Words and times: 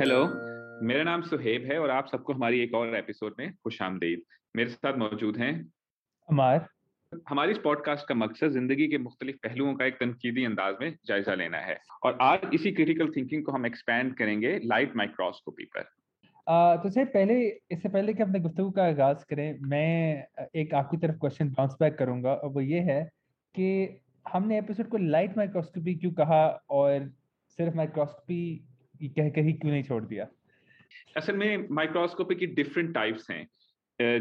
Hello 0.00 0.16
मेरा 0.86 1.02
नाम 1.02 1.22
सुहेब 1.22 1.64
है 1.64 1.78
और 1.78 1.90
आप 1.90 2.06
सबको 2.06 2.32
हमारी 2.32 2.60
एक 2.60 2.74
और 2.74 2.96
एपिसोड 2.96 3.34
में 3.38 3.52
खुश 3.54 3.82
आमदीद 3.82 4.22
मेरे 4.56 4.70
साथ 4.70 4.98
मौजूद 4.98 5.36
हैं। 5.36 5.72
अमार। 6.28 6.66
हमारी 7.28 7.50
इस 7.50 7.58
पॉडकास्ट 7.58 8.08
का 8.08 8.14
मकसद 8.14 8.48
ज़िंदगी 8.48 8.88
के 8.88 8.98
मुख्तलिफ़ 8.98 9.36
पहलुओं 9.36 9.74
का 9.74 9.84
एक 9.84 9.94
तनकीदी 9.94 10.44
अंदाज 10.44 10.74
में 10.80 10.96
जायजा 11.06 11.34
लेना 11.34 11.58
है। 11.58 11.78
और 12.04 12.18
आज 12.20 12.40
इसी 12.54 12.72
क्रिटिकल 12.72 13.10
थिंकिंग 13.16 13.44
को 13.44 13.52
हम 13.52 13.66
एक्सपैंड 13.66 14.14
करेंगे 14.16 14.60
लाइट 14.64 14.96
माइक्रोस्कोपी 14.96 15.64
पर। 15.64 15.88
आ, 16.48 16.76
तो 16.76 16.90
सर 16.90 17.04
पहले 17.04 17.40
इससे 17.48 17.88
पहले 17.88 18.14
कि 18.14 18.22
अपने 18.22 18.40
गुफ्तु 18.40 18.70
का 18.70 18.86
आगाज़ 18.86 19.24
करें 19.30 19.58
मैं 19.60 20.26
एक 20.56 20.74
आपकी 20.74 20.96
तरफ़ 20.96 21.16
क्वेश्चन 21.16 21.48
बाउंस 21.48 21.76
बैक 21.80 21.98
करूँगा। 21.98 22.34
और 22.34 22.50
वो 22.50 22.60
ये 22.60 22.80
है 22.80 23.02
कि 23.54 24.00
हमने 24.28 24.58
एपिसोड 24.58 24.88
को 24.88 24.96
लाइट 24.96 25.36
माइक्रोस्कोपी 25.36 25.94
क्यों 25.94 26.12
कहा 26.12 26.46
और 26.70 27.12
सिर्फ़ 27.58 27.76
माइक्रोस्कोपी 27.76 28.68
कह 29.02 29.28
कर 29.28 29.44
ही 29.44 29.52
क्यों 29.52 29.72
नहीं 29.72 29.82
छोड़ 29.82 30.04
दिया? 30.04 30.26
असल 31.16 31.36
में 31.36 31.68
माइक्रोस्कोपी 31.70 32.34
की 32.34 32.46
डिफरेंट 32.54 32.94
टाइप्स 32.94 33.30
हैं 33.30 33.46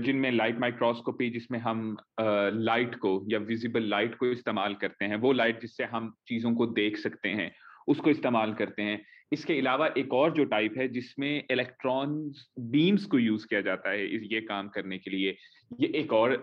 जिनमें 0.01 0.31
लाइट 0.31 0.59
माइक्रोस्कोपी 0.59 1.29
जिसमें 1.29 1.59
हम 1.59 1.97
लाइट 2.19 2.95
को 2.95 3.11
या 3.29 3.39
विजिबल 3.39 3.83
लाइट 3.89 4.15
को 4.15 4.25
इस्तेमाल 4.25 4.75
करते 4.75 5.05
हैं, 5.05 5.15
वो 5.15 5.31
लाइट 5.31 5.61
जिससे 5.61 5.83
हम 5.85 6.13
चीज़ों 6.27 6.53
को 6.55 6.65
देख 6.67 6.97
सकते 6.97 7.29
हैं, 7.29 7.51
उसको 7.87 8.09
इस्तेमाल 8.09 8.53
करते 8.53 8.81
हैं। 8.81 9.01
इसके 9.33 9.57
अलावा 9.59 9.87
एक 9.97 10.13
और 10.13 10.33
जो 10.33 10.43
टाइप 10.45 10.77
है, 10.77 10.87
जिसमें 10.87 11.43
इलेक्ट्रॉन 11.51 12.31
बीम्स 12.71 13.05
को 13.05 13.19
यूज़ 13.19 13.45
किया 13.47 13.61
जाता 13.61 13.89
है 13.89 14.05
ये 14.25 14.41
काम 14.41 14.67
करने 14.69 14.97
के 14.97 15.11
लिए, 15.11 15.35
ये 15.79 15.87
एक 15.95 16.13
और 16.13 16.35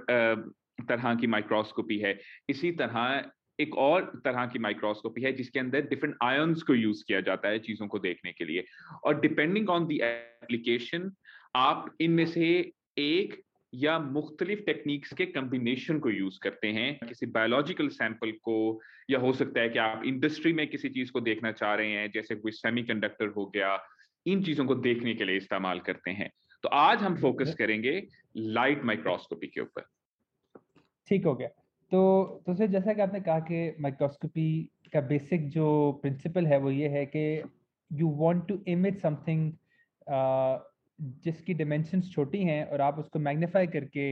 तरह 0.83 1.15
की 1.15 1.27
माइक्रोस्कोपी 1.27 1.99
है। 1.99 2.19
इसी 2.49 2.73
तरह 2.73 3.31
एक 3.61 3.77
और 3.77 4.21
तरह 4.25 4.47
की 4.47 4.59
माइक्रोस्कोपी 4.59 5.23
है 5.23 5.33
जिसके 5.33 5.59
अंदर 5.59 5.81
डिफरेंट 5.81 6.17
आयंस 6.23 6.63
को 6.63 6.75
यूज़ 6.75 7.05
किया 7.09 7.21
जाता 7.21 7.49
है 7.49 7.59
चीज़ों 7.59 7.89
को 7.89 7.99
देखने 7.99 8.33
के 8.33 8.45
लिए। 8.45 8.65
और 9.05 9.21
डिपेंडिंग 9.21 9.71
ऑन 9.71 9.87
द 9.87 9.93
एप्लीकेशन 9.93 11.13
आप 11.57 11.97
इनमें 12.01 12.27
से 12.27 12.73
एक 12.99 13.43
या 13.75 13.99
मुख्तलिफ़ 13.99 14.61
टेक्निक्स 14.61 15.13
के 15.13 15.27
कम्बिनेशन 15.27 15.99
को 15.99 16.11
यूज़ 16.11 16.39
करते 16.43 16.69
हैं। 16.69 16.99
किसी 17.09 17.27
बायोलॉजिकल 17.27 17.89
सैंपल 17.89 18.33
को 18.33 18.81
या 19.11 19.19
हो 19.19 19.33
सकता 19.33 19.61
है 19.61 19.69
कि 19.69 19.79
आप 19.79 20.03
इंडस्ट्री 20.05 20.53
में 20.53 20.67
किसी 20.67 20.89
चीज़ 20.89 21.13
को 21.13 21.21
देखना 21.21 21.53
चाह 21.53 21.75
रहे 21.75 21.91
हैं 21.91 22.11
जैसे 22.11 22.35
कोई 22.35 22.53
सेमीकंडक्टर 22.53 23.29
हो 23.29 23.47
गया 23.47 23.79
इन 24.27 24.43
चीज़ों 24.43 24.67
को 24.67 24.75
देखने 24.75 25.15
के 25.15 25.25
लिए 25.25 25.37
इस्तेमाल 25.37 25.81
करते 25.81 26.11
हैं। 26.11 26.31
तो 26.63 26.69
आज 26.69 26.99
हम 26.99 27.17
फोकस 27.17 27.55
करेंगे 27.59 28.07
लाइट 28.37 28.85
माइक्रोस्कोपी 28.85 29.47
के 29.47 29.61
ऊपर। 29.61 29.87
ठीक 31.09 31.25
हो 31.25 31.35
गया। 31.35 31.49
तो 31.93 32.43
तो 32.47 32.55
सर 32.55 32.67
जैसा 32.67 32.93
कि 32.93 33.01
आपने 33.01 33.21
कहा 33.21 33.39
कि 33.41 33.77
माइक्रोस्कोपी 33.81 34.47
का 34.93 35.01
बेसिक 35.01 35.49
जो 35.49 35.67
प्रिंसिपल 36.03 36.47
है 36.47 36.59
वो 36.59 36.71
ये 36.71 36.89
है 36.89 37.05
कि 37.07 37.25
you 37.91 38.09
want 38.17 38.47
to 38.49 38.59
image 38.69 39.01
something 39.03 39.53
जिसकी 41.25 41.55
डिमेंशंस 41.55 42.11
छोटी 42.13 42.43
हैं 42.45 42.65
और 42.67 42.81
आप 42.81 42.99
उसको 42.99 43.19
मैग्नीफाई 43.19 43.67
करके 43.67 44.07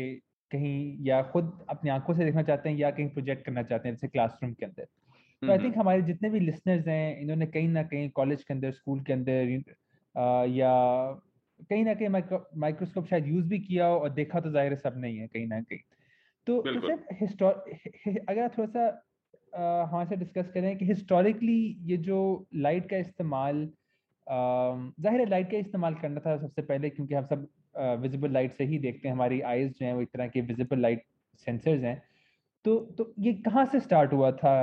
कहीं 0.51 1.05
या 1.07 1.23
खुद 1.23 1.67
अपनी 1.71 1.91
आँखों 1.91 2.15
से 2.15 2.25
देखना 2.25 2.43
चाहते 2.43 2.69
हैं 2.69 2.77
या 2.77 2.91
कहीं 2.91 3.09
प्रोजेक्ट 3.09 3.45
करना 3.47 3.63
चाहते 3.63 3.89
हैं 3.89 3.95
जैसे 3.95 4.09
क्लासरूम 4.09 4.53
के 4.53 4.67
अंदर। 4.67 4.85
तो 5.43 5.53
आई 5.53 5.59
थिंक 5.59 5.77
हमारे 5.79 6.03
जितने 6.03 6.31
भी 6.31 6.41
लिसनर्स 6.41 6.87
हैं 6.89 7.21
इन्होंने 7.21 7.47
कहीं 7.47 7.69
ना 7.69 7.83
कहीं 7.83 8.11
कॉलेज 8.11 8.43
के 8.43 8.55
अंदर 8.55 8.73
स्कूल 8.73 9.01
के 9.01 9.13
अंदर 9.13 9.63
या 10.49 10.73
कहीं 11.71 11.85
ना 11.85 11.95
कहीं 11.95 12.09
माइक्रोस्कोप 12.09 13.07
शायद 13.07 13.27
यूज़ 13.27 13.47
भी 13.49 13.59
किया 13.59 13.87
हो 13.87 13.99
और 13.99 14.11
देखा 14.11 14.41
तो 14.41 14.51
ज़ाहिर 14.51 14.75
सब 14.77 14.95
नहीं 14.97 15.19
है 15.19 15.27
कहीं 15.29 15.47
ना 15.47 15.61
कहीं। 15.61 15.79
तो, 16.47 16.61
तो 16.63 17.27
सर 17.27 18.25
अगर 18.29 18.43
आप 18.43 18.59
थोड़ा 18.59 18.69
सा 18.69 19.07
हमारे 19.57 20.09
से 20.09 20.17
डिस्कस 20.17 20.51
करें 20.55 20.77
कि 20.79 20.85
हिस्टोरिकली 20.85 21.77
ये 21.87 21.97
जो 22.09 22.19
लाइट 22.55 22.89
का 22.91 22.97
इस्तेमाल 22.97 23.69
ज़ाहिर 24.27 25.21
है 25.21 25.27
लाइट 25.29 25.51
का 25.51 25.59
इस्तेमाल 25.59 25.95
करना 25.95 26.21
था 26.27 26.37
सबसे 26.39 26.63
पहले 26.63 26.91
क्योंकि 26.91 27.15
हम 27.15 27.27
सब 27.27 27.49
विजिबल 28.03 28.33
लाइट 28.33 28.53
से 28.53 28.65
ही 28.65 28.79
देखते 28.79 29.09
हैं 29.09 29.15
हमारी 29.15 29.41
आईज 29.41 29.73
जो 29.79 29.87
है 29.87 29.95
वो 29.95 30.03
एक 30.03 30.09
तरह 30.09 30.29
के 30.29 30.41
विजिबल 30.41 30.81
लाइट 30.81 31.05
सेंसर्स 31.47 31.83
हैं। 31.83 32.03
तो 32.65 32.79
तो 32.99 33.13
ये 33.19 33.33
कहाँ 33.45 33.65
से 33.67 33.81
स्टार्ट 33.81 34.13
हुआ 34.13 34.31
था? 34.33 34.55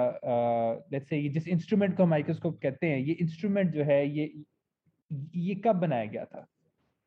लेट्स 0.91 1.09
से 1.09 1.17
ये 1.17 1.29
जिस 1.29 1.47
इंस्ट्रूमेंट 1.47 1.95
को 1.97 2.05
माइक्रोस्कोप 2.05 2.59
कहते 2.63 2.87
हैं 2.87 2.99
ये 2.99 3.13
इंस्ट्रूमेंट 3.21 3.71
जो 3.73 3.83
है 3.83 4.07
ये 4.09 4.31
ये 5.35 5.55
कब 5.65 5.75
बनाया 5.75 6.05
गया 6.05 6.25
था? 6.25 6.45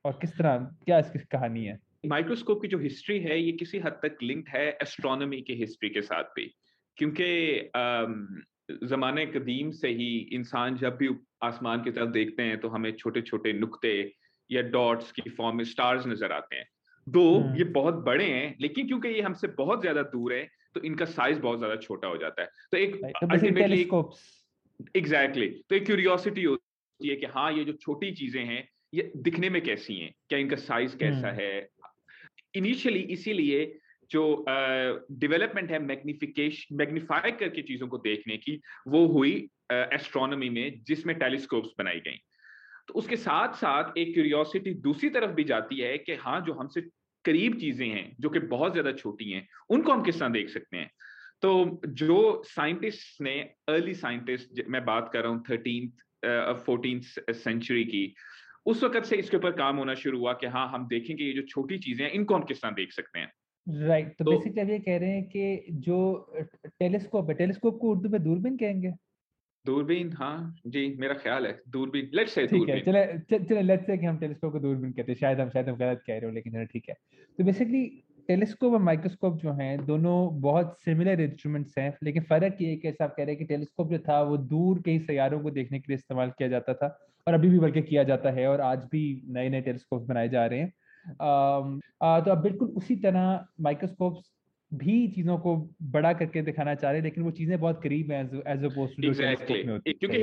और 0.04 0.18
किस 0.20 0.36
तरह 0.38 0.56
क्या 0.84 0.98
इसकी 0.98 1.18
कहानी 1.32 1.64
है? 1.64 1.78
माइक्रोस्कोप 2.04 2.62
की 2.62 2.68
जो 2.68 2.78
हिस्ट्री 2.78 3.18
है 3.20 3.40
ये 3.40 3.52
किसी 3.52 3.78
हद 3.78 3.98
तक 4.02 4.16
लिंक्ड 4.22 4.48
है 4.48 4.66
एस्ट्रोनॉमी 4.82 5.40
की 5.40 5.54
हिस्ट्री 5.54 5.88
के 5.90 6.02
साथ 6.02 6.24
भी। 6.36 6.44
क्योंकि 6.98 7.70
जमाने 8.86 9.24
कदीम 9.26 9.70
से 9.70 9.88
ही 9.88 10.16
इंसान 10.32 10.76
जब 10.76 10.96
भी 10.96 11.08
आसमान 11.42 11.82
की 11.84 11.90
तरफ़ 11.90 12.10
देखते 12.10 12.42
हैं 12.42 12.60
तो 12.60 12.68
हमें 12.68 12.90
छोटे 12.96 13.20
छोटे 13.22 13.52
नुक्ते 13.52 13.92
या 14.50 14.62
डॉट्स 14.70 15.12
की 15.12 15.30
फॉर्म 15.30 15.56
में 15.56 15.64
स्टार्स 15.64 16.06
नज़र 16.06 16.32
आते 16.32 16.56
हैं। 16.56 16.66
दो 17.06 17.22
हम्म। 17.38 17.56
ये 17.56 17.64
बहुत 17.72 17.94
बड़े 18.04 18.24
हैं 18.24 18.54
लेकिन 18.60 18.86
क्योंकि 18.86 19.08
ये 19.08 19.20
हमसे 19.20 19.48
बहुत 19.58 19.80
ज़्यादा 19.80 20.02
दूर 20.14 20.32
है 20.34 20.48
तो 20.74 20.80
इनका 20.80 21.04
साइज़ 21.06 21.38
बहुत 21.40 21.58
ज़्यादा 21.58 21.76
छोटा 21.78 22.08
हो 22.08 22.16
जाता 22.16 22.42
है। 22.42 22.48
तो 22.72 22.76
एक 22.78 23.00
अल्टीमेटली 23.22 23.80
एग्जैक्टली 24.96 25.46
तो 25.46 25.76
एक 25.76 25.86
क्यूरियोसिटी 25.86 26.44
होती 26.44 27.08
है 27.08 27.16
कि 27.16 27.26
हाँ 27.26 27.52
ये 27.52 27.64
जो 27.64 27.72
छोटी 27.72 28.10
चीज़ें 28.12 28.44
हैं 28.44 28.68
ये 28.92 29.10
दिखने 29.18 29.50
में 29.50 29.60
कैसी 29.62 29.96
हैं? 29.96 30.12
क्या 30.28 30.38
इनका 30.38 30.56
साइज़ 30.58 30.96
कैसा 30.96 31.28
हम्म। 31.28 31.40
है? 31.40 31.68
इनिशियली 32.54 33.00
इसीलिए 33.00 33.78
जो 34.10 34.44
डेवलपमेंट 35.10 35.66
uh, 35.66 35.72
है 35.72 35.78
मैग्निफिकेशन 35.78 36.76
मैग्निफाई 36.76 37.30
करके 37.32 37.62
चीज़ों 37.62 37.88
को 37.88 37.98
देखने 37.98 38.36
की 38.36 38.60
वो 38.88 39.06
हुई 39.06 39.50
एस्ट्रोनॉमी 39.72 40.48
uh, 40.48 40.54
में 40.54 40.82
जिसमें 40.82 41.18
टेलीस्कोप्स 41.18 41.70
बनाई 41.78 42.00
गई। 42.00 42.20
तो 42.88 42.94
उसके 42.94 43.16
साथ 43.16 43.54
साथ 43.54 43.98
एक 43.98 44.14
क्यूरियोसिटी 44.14 44.74
दूसरी 44.74 45.10
तरफ़ 45.10 45.30
भी 45.30 45.44
जाती 45.44 45.76
है 45.76 45.98
कि 45.98 46.14
हाँ 46.14 46.40
जो 46.40 46.52
हमसे 46.52 46.80
करीब 47.24 47.58
चीज़ें 47.58 47.88
हैं 47.88 48.16
जो 48.20 48.30
कि 48.30 48.38
बहुत 48.38 48.72
ज़्यादा 48.72 48.92
छोटी 48.92 49.30
हैं 49.30 49.48
उनको 49.70 49.92
हम 49.92 50.02
किस 50.02 50.18
तरह 50.20 50.28
देख 50.28 50.48
सकते 50.48 50.76
हैं? 50.76 50.90
तो 51.42 51.80
जो 51.86 52.42
साइंटिस्ट 52.46 53.20
ने 53.20 53.40
अर्ली 53.68 53.94
साइंटिस्ट 53.94 54.64
मैं 54.68 54.84
बात 54.84 55.10
कर 55.12 55.22
रहा 55.22 55.32
हूँ 55.32 55.44
थर्टीन 55.50 55.92
फोर्टीन 56.66 57.00
सेंचुरी 57.32 57.84
की 57.84 58.14
उस 58.66 58.84
वक्त 58.84 59.04
से 59.04 59.16
इसके 59.16 59.36
ऊपर 59.36 59.50
काम 59.50 59.76
होना 59.76 59.94
शुरू 59.94 60.18
हुआ 60.18 60.32
कि 60.32 60.46
हाँ 60.46 60.68
हम 60.68 60.88
देखेंगे 60.88 61.24
ये 61.24 61.32
जो 61.32 61.42
छोटी 61.42 61.78
चीज़ें 61.78 62.04
हैं 62.04 62.12
इनको 62.12 62.34
हम 62.34 62.42
किस 62.42 62.62
तरह 62.62 62.70
देख 62.70 62.92
सकते 62.92 63.18
हैं। 63.18 63.32
राइट 63.66 64.04
right, 64.04 64.18
तो, 64.18 64.24
तो 64.24 64.30
बेसिकली 64.30 64.72
ये 64.72 64.78
कह 64.78 64.96
रहे 64.96 65.10
हैं 65.10 65.24
कि 65.24 65.66
जो 65.70 66.32
टेलीस्कोप 66.66 67.28
है 67.28 67.34
टेलीस्कोप 67.34 67.78
को 67.78 67.90
उर्दू 67.90 68.08
में 68.08 68.22
दूरबीन 68.22 68.56
कहेंगे? 68.56 68.92
दूरबीन 69.66 70.12
हाँ 70.12 70.56
जी 70.66 70.96
मेरा 70.98 71.14
ख्याल 71.14 71.46
है 71.46 71.60
दूरबीन 71.68 72.10
लेट्स 72.14 72.32
से 72.32 72.46
ठीक 72.46 72.68
है 72.68 72.80
चले 72.80 73.38
चले 73.44 73.62
लेट्स 73.62 73.86
से 73.86 73.98
कि 73.98 74.06
हम 74.06 74.18
टेलीस्कोप 74.18 74.52
को 74.52 74.58
दूरबीन 74.58 74.92
कहते 74.92 75.12
हैं 75.12 75.18
शायद 75.18 75.40
हम 75.40 75.50
शायद 75.50 75.68
हम 75.68 75.76
गलत 75.76 76.02
कह 76.06 76.12
रहे 76.12 76.26
हो 76.26 76.30
लेकिन 76.30 76.66
ठीक 76.66 76.88
है। 76.88 76.94
तो 77.38 77.44
बेसिकली 77.44 78.04
टेलीस्कोप 78.30 78.72
और 78.72 78.80
माइक्रोस्कोप 78.80 79.36
जो 79.36 79.52
हैं 79.52 79.86
दोनों 79.86 80.40
बहुत 80.40 80.76
सिमिलर 80.80 81.20
इंस्ट्रूमेंट्स 81.20 81.78
हैं 81.78 81.98
लेकिन 82.02 82.22
फ़र्क 82.22 82.56
ये 82.62 82.76
कि 82.76 82.88
आप 82.88 83.14
कह 83.16 83.22
रहे 83.22 83.26
हैं 83.26 83.36
कि 83.36 83.44
टेलीस्कोप 83.44 83.90
जो 83.90 83.98
था 83.98 84.20
वो 84.22 84.36
दूर 84.36 84.82
के 84.82 84.90
ही 84.90 84.98
सैारों 84.98 85.40
को 85.40 85.50
देखने 85.50 85.78
के 85.78 85.84
लिए 85.88 85.94
इस्तेमाल 85.94 86.30
किया 86.30 86.48
जाता 86.48 86.74
था 86.74 86.88
और 87.26 87.34
अभी 87.34 87.48
भी 87.48 87.58
बल्कि 87.58 87.82
किया 87.82 88.02
जाता 88.02 88.30
है 88.30 88.46
और 88.48 88.60
आज 88.60 88.84
भी 88.84 89.00
नए 89.28 89.48
नए 89.48 89.60
टेलीस्कोप 89.60 90.02
बनाए 90.02 90.28
जा 90.28 90.46
रहे 90.46 90.58
हैं। 90.58 90.72
आ, 92.02 92.20
तो 92.20 92.30
अब 92.30 92.42
बिल्कुल 92.42 92.68
उसी 92.68 92.96
तरह 92.96 93.46
माइक्रोस्कोप 93.60 94.22
भी 94.74 95.08
चीज़ों 95.08 95.38
को 95.38 95.56
बड़ा 95.82 96.12
करके 96.12 96.42
दिखाना 96.42 96.74
चाह 96.74 96.90
रहे 96.90 97.00
हैं 97.00 97.04
लेकिन 97.04 97.24
वो 97.24 97.30
चीज़ें 97.30 97.60
बहुत 97.60 97.82
करीब 97.82 98.12
हैं 98.12 98.22
एज 98.24 98.30
टू 98.30 98.86
क्योंकि 99.92 100.22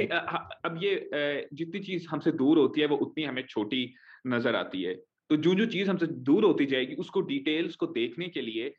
अब 0.66 0.80
ये 0.84 1.48
जितनी 1.54 1.80
चीज़ 1.80 2.08
हमसे 2.10 2.32
दूर 2.32 2.58
होती 2.58 2.82
है 2.82 2.88
वो 2.88 2.98
उतनी 2.98 3.24
हमें 3.24 3.44
छोटी 3.50 3.94
नज़र 4.28 4.56
आती 4.56 4.84
है। 4.84 4.96
तो 5.30 5.38
जो 5.38 5.54
जो 5.56 5.66
चीज़ 5.66 5.90
हमसे 5.90 6.08
दूर 6.08 6.46
होती 6.46 6.66
जाएगी 6.66 6.96
उसको 6.96 7.22
डिटेल्स 7.22 7.76
को 7.76 7.88
देखने 7.88 8.28
के 8.28 8.42
लिए 8.42 8.74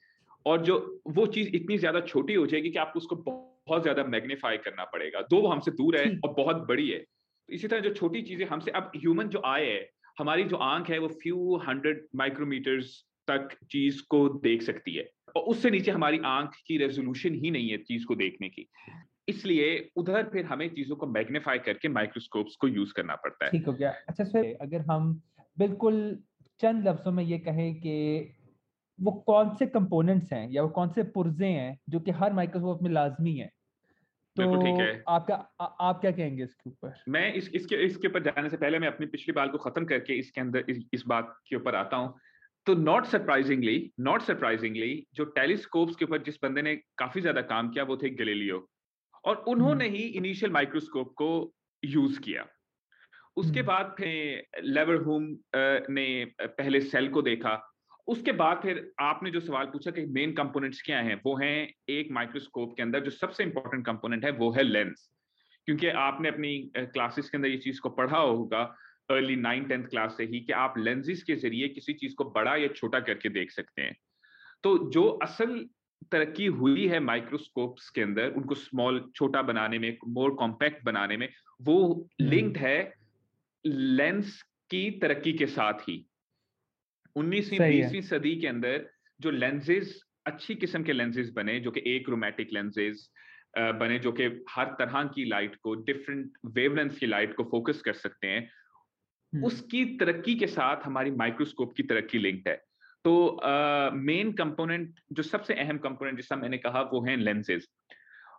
और 0.47 0.63
जो 0.63 0.79
वो 1.09 1.27
चीज़ 1.27 1.49
इतनी 1.57 1.79
ज़्यादा 1.79 2.01
छोटी 2.01 2.35
हो 2.35 2.47
जाएगी 2.47 2.71
कि 2.71 2.79
आपको 2.79 2.99
उसको 2.99 3.17
बहुत 3.17 3.83
ज़्यादा 3.83 4.05
मैग्नीफाई 4.05 4.57
करना 4.57 4.85
पड़ेगा। 4.85 5.21
दो 5.21 5.41
वो 5.41 5.49
हमसे 5.49 5.71
दूर 5.71 5.97
है 5.97 6.07
और 6.25 6.35
बहुत 6.35 6.57
बड़ी 6.69 6.89
है। 6.89 6.99
तो 6.99 7.55
इसी 7.55 7.69
तरह 7.69 7.81
जो 7.81 7.91
छोटी 7.95 8.23
चीज़ें 8.23 8.47
हमसे 8.47 8.71
अब 8.71 8.91
ह्यूमन 8.97 9.29
जो 9.29 9.43
आए 9.47 9.67
है 9.67 9.89
हमारी 10.19 10.45
जो 10.45 10.57
आँख 10.57 10.91
है 10.91 10.99
वो 10.99 11.09
फ्यू 11.09 11.57
हंड्रेड 11.69 12.07
माइक्रोमीटर्स 12.17 13.05
तक 13.29 13.49
चीज़ 13.71 14.01
को 14.11 14.29
देख 14.29 14.63
सकती 14.63 14.95
है। 14.95 15.09
और 15.37 15.43
उससे 15.43 15.71
नीचे 15.71 15.91
हमारी 15.91 16.21
आँख 16.27 16.55
की 16.67 16.77
रेजोल्यूशन 16.79 17.35
ही 17.35 17.51
नहीं 17.51 17.71
है 17.71 17.79
चीज़ 17.79 18.07
को 18.07 18.15
देखने 18.15 18.49
की। 18.49 18.67
इसलिए 19.29 19.91
उधर 19.97 20.29
फिर 20.33 20.45
हमें 20.45 20.69
चीज़ों 20.69 20.97
को 20.97 21.07
मैग्नीफाई 21.07 21.59
करके 21.59 21.89
माइक्रोस्कोप्स 21.89 22.57
को 22.57 22.69
यूज़ 22.69 22.93
करना 22.97 23.15
पड़ता 23.15 23.45
है। 23.45 23.51
ठीक 23.51 23.67
हो 23.67 23.73
गया। 23.73 23.91
अच्छा 24.09 24.25
सर 24.25 24.57
अगर 24.61 24.81
हम 24.81 25.13
बिल्कुल 25.57 26.19
चंद 26.61 26.89
लफ्जों 26.89 27.13
में 27.13 27.23
ये 27.25 27.39
कहें 27.39 27.75
कि 27.75 27.95
वो 28.99 29.13
कौन 29.27 29.55
से 29.57 29.67
कंपोनेंट्स 29.67 30.33
हैं 30.33 30.49
या 30.51 30.63
वो 30.63 30.69
कौन 30.69 30.89
से 30.89 31.03
पुर्जे 31.15 31.47
हैं 31.47 31.79
जो 31.89 32.01
कि 32.01 32.11
हर 32.11 32.33
माइक्रोस्कोप 32.33 32.83
में 32.83 32.91
लाजमी 32.91 33.37
है? 33.37 33.51
तो 34.37 34.57
ठीक 34.57 34.81
है। 34.81 35.03
आपका 35.09 35.35
आ, 35.61 35.65
आप 35.65 36.01
क्या 36.01 36.11
कहेंगे 36.11 36.45
इसके 36.45 36.71
ऊपर? 36.71 36.95
मैं 37.09 37.33
इस 37.35 37.51
इसके 37.55 37.77
इसके 37.77 38.09
ऊपर 38.09 38.23
जाने 38.23 38.51
से 38.51 38.57
पहले 38.57 38.79
मैं 38.79 38.89
अपनी 38.89 39.07
पिछली 39.07 39.33
बात 39.33 39.53
को 39.53 39.59
खत्म 39.59 39.85
करके 39.85 40.19
इसके 40.19 40.41
अंदर 40.41 40.65
इस, 40.69 40.83
इस 40.93 41.05
बात 41.07 41.35
के 41.49 41.57
ऊपर 41.57 41.75
आता 41.75 41.97
हूँ। 41.97 42.15
तो 42.67 42.75
नॉट 42.75 43.07
सरप्राइजिंगली 43.07 43.91
नॉट 44.01 44.23
सरप्राइजिंगली 44.23 45.07
जो 45.15 45.25
टेलीस्कोप्स 45.25 45.97
के 45.97 46.05
ऊपर 46.05 46.23
जिस 46.23 46.39
बंदे 46.43 46.63
ने 46.63 46.75
काफ़ी 46.99 47.21
ज़्यादा 47.21 47.43
काम 47.43 47.69
किया 47.71 47.85
वो 47.85 47.97
थे 47.97 48.11
गलेलियो 48.11 48.69
और 49.25 49.37
उन्होंने 49.49 49.85
हम्म। 49.85 49.97
ही 49.97 50.03
इनिशियल 50.19 50.53
माइक्रोस्कोप 50.53 51.13
को 51.13 51.31
यूज़ 51.83 52.21
किया। 52.21 52.47
उसके 53.39 53.63
बाद 53.63 53.95
फिर 53.99 54.63
लेवर 54.65 55.03
होम 55.03 55.27
ने 55.91 56.07
पहले 56.41 56.81
सेल 56.81 57.09
को 57.09 57.23
देखा। 57.23 57.61
उसके 58.09 58.33
बाद 58.33 58.61
फिर 58.63 58.91
आपने 59.01 59.31
जो 59.31 59.41
सवाल 59.41 59.67
पूछा 59.67 59.91
कि 59.91 60.05
मेन 60.07 60.33
कंपोनेंट्स 60.33 60.83
क्या 60.83 61.01
हैं 61.01 61.21
वो 61.25 61.37
हैं 61.37 61.57
एक 61.89 62.11
माइक्रोस्कोप 62.13 62.75
के 62.77 62.83
अंदर 62.83 63.01
जो 63.01 63.11
सबसे 63.11 63.45
इंपॉर्टेंट 63.45 63.85
कंपोनेंट 63.87 64.25
है 64.25 64.31
वो 64.33 64.51
है 64.51 64.63
लेंस 64.63 65.09
क्योंकि 65.69 65.89
आपने 66.03 66.29
अपनी 66.29 66.53
क्लासेस 66.77 67.31
के 67.31 67.39
अंदर 67.39 67.49
ये 67.49 67.57
चीज़ 67.57 67.81
को 67.81 67.89
पढ़ा 67.89 68.19
होगा 68.19 68.63
अर्ली 69.11 69.37
नाइन 69.37 69.65
टेंथ 69.65 69.85
क्लास 69.85 70.17
से 70.17 70.25
ही 70.25 70.41
कि 70.41 70.53
आप 70.53 70.75
लेंजेस 70.79 71.23
के 71.23 71.35
ज़रिए 71.37 71.69
किसी 71.69 71.93
चीज़ 71.93 72.15
को 72.15 72.25
बड़ा 72.31 72.55
या 72.57 72.69
छोटा 72.69 73.01
करके 73.01 73.29
देख 73.29 73.51
सकते 73.51 73.83
हैं। 73.83 73.97
तो 74.63 74.77
जो 74.91 75.07
असल 75.23 75.59
तरक्की 76.13 76.47
हुई 76.57 76.87
है 76.89 77.01
माइक्रोस्कोप्स 77.01 77.89
के 77.91 78.03
अंदर 78.03 78.31
उनको 78.31 78.55
स्मॉल 78.55 79.01
छोटा 79.17 79.43
बनाने 79.43 79.79
में 79.79 79.97
मोर 80.09 80.35
कॉम्पैक्ट 80.35 80.85
बनाने 80.85 81.17
में 81.17 81.29
वो 81.63 82.09
लिंक्ड 82.21 82.57
हम्म। 82.57 82.67
है 82.67 82.95
लेंस 83.67 84.43
की 84.71 84.91
तरक्की 84.91 85.33
के 85.33 85.47
साथ 85.47 85.73
ही। 85.73 86.07
उन्नीसवीं 87.17 87.61
बीसवीं 87.61 88.01
सदी 88.01 88.37
के 88.37 88.47
अंदर 88.47 88.91
जो 89.21 89.31
लेंसेज 89.31 90.03
अच्छी 90.27 90.55
किस्म 90.55 90.83
के 90.83 90.93
लेंसेज 90.93 91.33
बने 91.33 91.61
जो 91.61 91.71
कि 91.71 91.83
एक 91.87 92.09
रोमैटिक 92.09 92.49
लेंसेज 92.53 93.09
बने 93.59 93.99
जो 93.99 94.13
कि 94.13 94.45
हर 94.51 94.67
तरह 94.67 95.05
की 95.05 95.25
लाइट 95.25 95.57
को 95.57 95.75
डिफरेंट 95.75 96.33
वेवलेंथ 96.45 96.91
की 96.91 97.07
लाइट 97.07 97.35
को 97.35 97.45
फोकस 97.45 97.83
कर 97.83 97.93
सकते 97.93 98.27
हैं 98.27 98.51
हम्म। 99.35 99.45
उसकी 99.45 99.85
तरक्की 99.85 100.35
के 100.35 100.47
साथ 100.47 100.77
हमारी 100.85 101.11
माइक्रोस्कोप 101.11 101.73
की 101.77 101.83
तरक्की 101.83 102.19
लिंक्ड 102.19 102.49
है। 102.49 102.63
तो 103.05 103.41
मेन 103.95 104.31
uh, 104.31 104.39
कंपोनेंट 104.39 105.01
जो 105.13 105.23
सबसे 105.23 105.55
अहम 105.55 105.79
कंपोनेंट 105.79 106.17
जिसका 106.17 106.37
मैंने 106.37 106.59
कहा 106.59 106.83
वो 106.83 107.05
है 107.05 107.17
लेंसेज 107.17 107.69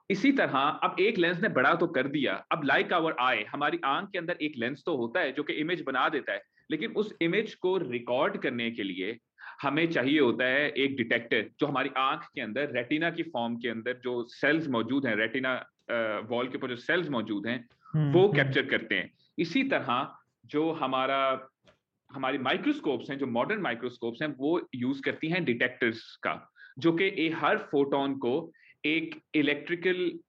इसी 0.10 0.32
तरह 0.32 0.58
अब 0.84 0.96
एक 1.00 1.18
लेंस 1.18 1.40
ने 1.40 1.50
बड़ा 1.52 1.74
तो 1.76 1.88
कर 1.88 2.08
दिया 2.08 2.34
अब 2.52 2.64
लाइक 2.66 2.94
आवर 2.94 3.16
आई 3.20 3.44
हमारी 3.44 3.80
आँख 3.86 4.10
के 4.12 4.18
अंदर 4.18 4.38
एक 4.42 4.54
लेंस 4.58 4.84
तो 4.86 4.96
होता 4.98 5.20
है 5.20 5.32
जो 5.32 5.44
कि 5.44 5.54
इमेज 5.56 5.84
बना 5.88 6.08
देता 6.10 6.34
है 6.34 6.42
लेकिन 6.72 6.92
उस 6.94 7.14
इमेज 7.22 7.54
को 7.56 7.78
रिकॉर्ड 7.80 8.38
करने 8.38 8.70
के 8.72 8.84
लिए 8.84 9.18
हमें 9.62 9.86
चाहिए 9.92 10.20
होता 10.20 10.46
है 10.46 10.70
एक 10.78 10.96
डिटेक्टर 10.98 11.50
जो 11.60 11.68
हमारी 11.68 11.90
आँख 11.98 12.28
के 12.36 12.42
अंदर 12.42 12.72
रेटिना 12.72 13.10
की 13.12 13.24
फॉर्म 13.30 13.56
के 13.58 13.70
अंदर 13.70 14.00
जो 14.04 14.22
सेल्स 14.32 14.68
मौजूद 14.68 15.06
हैं 15.08 15.16
रेटिना 15.16 15.54
वॉल 16.30 16.48
के 16.48 16.58
ऊपर 16.58 16.70
जो 16.70 16.76
सेल्स 16.78 17.10
मौजूद 17.10 17.48
हैं 17.48 17.58
हम्म, 17.94 18.12
वो 18.12 18.28
कैप्चर 18.30 18.60
हम्म। 18.60 18.70
करते 18.70 18.96
हैं 18.96 19.12
इसी 19.38 19.64
तरह 19.66 20.08
जो 20.46 20.72
हमारा 20.74 21.20
हमारी 22.12 22.38
माइक्रोस्कोप्स 22.40 23.10
हैं 23.10 23.18
जो 23.18 23.28
मॉडर्न 23.30 23.62
माइक्रोस्कोप्स 23.62 24.22
हैं 24.22 24.36
वो 24.38 24.60
यूज़ 24.76 25.02
करती 25.02 25.30
हैं 25.30 25.44
डिटेक्टर्स 25.46 26.16
का 26.24 26.34
जो 26.78 26.92
कि 26.94 27.30
हर 27.36 27.58
फोटोन 27.72 28.14
को 28.18 28.34
एक 28.84 29.22
इलेक्ट्रिकल 29.36 30.20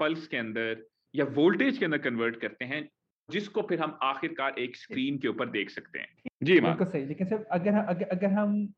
पल्स 0.00 0.26
के 0.26 0.36
अंदर 0.36 0.84
या 1.14 1.24
वोल्टेज 1.24 1.78
के 1.78 1.84
अंदर 1.84 1.98
कन्वर्ट 1.98 2.40
करते 2.40 2.64
हैं 2.64 2.88
जिसको 3.28 3.62
फिर 3.62 3.80
हम 3.80 3.98
आखिरकार 4.02 4.58
एक 4.58 4.76
स्क्रीन 4.76 5.18
के 5.18 5.28
ऊपर 5.28 5.48
देख 5.50 5.70
सकते 5.70 5.98
हैं। 5.98 6.08
जी 6.42 6.60
बिल्कुल 6.60 6.86
सही। 6.86 7.04
लेकिन 7.06 7.26
सर 7.26 7.44
अगर 7.52 7.74
अगर, 7.74 8.04
अगर 8.04 8.30
हम 8.30 8.68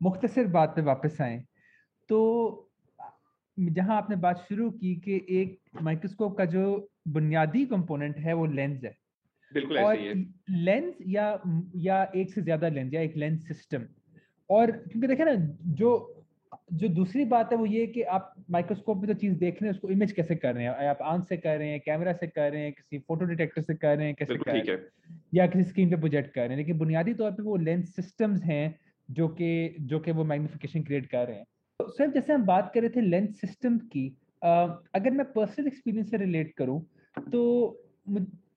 मुख्तसर 0.00 0.46
बात 0.46 0.72
पे 0.76 0.82
वापस 0.82 1.20
आए 1.20 1.44
तो 2.08 2.70
जहाँ 3.56 3.96
आपने 3.96 4.16
बात 4.16 4.38
शुरू 4.48 4.70
की 4.70 4.94
कि 4.96 5.16
एक 5.30 5.60
माइक्रोस्कोप 5.82 6.38
का 6.38 6.44
जो 6.44 6.90
बुनियादी 7.08 7.64
कंपोनेंट 7.66 8.16
है 8.18 8.32
वो 8.32 8.46
लेंस 8.46 8.84
है। 8.84 8.96
बिल्कुल 9.52 9.78
और 9.78 9.96
ऐसे 9.96 10.08
ही। 10.08 10.14
लेंस 10.64 10.98
या 11.06 11.26
या 11.76 12.02
एक 12.16 12.30
से 12.30 12.42
ज़्यादा 12.42 12.68
लेंस 12.68 12.94
या 12.94 13.00
एक 13.00 13.16
लेंस 13.16 13.46
सिस्टम 13.48 13.86
और 14.50 14.70
क्योंकि 14.72 15.08
देखे 15.08 15.24
ना 15.24 15.34
जो 15.74 15.90
जो 16.70 16.88
दूसरी 16.88 17.24
बात 17.24 17.50
है 17.52 17.56
वो 17.58 17.66
ये 17.66 17.86
कि 17.86 18.02
आप 18.02 18.32
माइक्रोस्कोप 18.50 18.98
में 18.98 19.06
जो 19.08 19.14
चीज़ 19.14 19.34
देख 19.38 19.54
रहे 19.54 19.68
हैं 19.68 19.74
उसको 19.74 19.88
इमेज 19.90 20.12
कैसे 20.12 20.34
कर 20.36 20.54
रहे 20.54 20.64
हैं? 20.64 20.70
आप 20.88 20.98
आँख 21.02 21.24
से 21.28 21.36
कर 21.36 21.58
रहे 21.58 21.68
हैं 21.68 21.80
कैमरा 21.80 22.12
से 22.12 22.26
कर 22.26 22.50
रहे 22.52 22.62
हैं 22.62 22.72
किसी 22.72 22.98
फ़ोटो 22.98 23.24
डिटेक्टर 23.24 23.62
से 23.62 23.74
कर 23.74 23.96
रहे 23.96 24.06
हैं 24.06 24.14
कैसे 24.14 24.38
कर 24.38 24.52
रहे 24.52 24.60
हैं? 24.62 24.78
या 25.34 25.46
किसी 25.46 25.64
स्क्रीन 25.64 25.90
पे 25.90 25.96
प्रोजेक्ट 25.96 26.34
कर 26.34 26.40
रहे 26.40 26.50
हैं। 26.50 26.56
लेकिन 26.56 26.78
बुनियादी 26.78 27.14
तौर 27.14 27.30
पर 27.30 27.42
वो 27.42 27.56
लेंस 27.56 27.94
सिस्टम्स 27.96 28.42
हैं 28.44 28.74
जो 29.08 29.28
कि 29.30 29.76
जो 29.82 29.98
कि 30.00 30.12
वो 30.12 30.24
मैग्निफिकेशन 30.24 30.82
क्रिएट 30.82 31.06
कर 31.06 31.26
रहे 31.26 31.36
हैं। 31.36 31.44
तो 31.80 31.88
सर 31.88 32.10
जैसे 32.10 32.32
हम 32.32 32.44
बात 32.46 32.70
कर 32.74 32.80
रहे 32.80 32.90
थे 32.90 33.00
लेंस 33.00 33.40
सिस्टम 33.40 33.78
की 33.92 34.08
अगर 34.42 35.10
मैं 35.10 35.26
पर्सनल 35.32 35.66
एक्सपीरियंस 35.66 36.10
से 36.10 36.16
रिलेट 36.16 36.52
करूँ 36.56 36.80
तो 37.32 37.42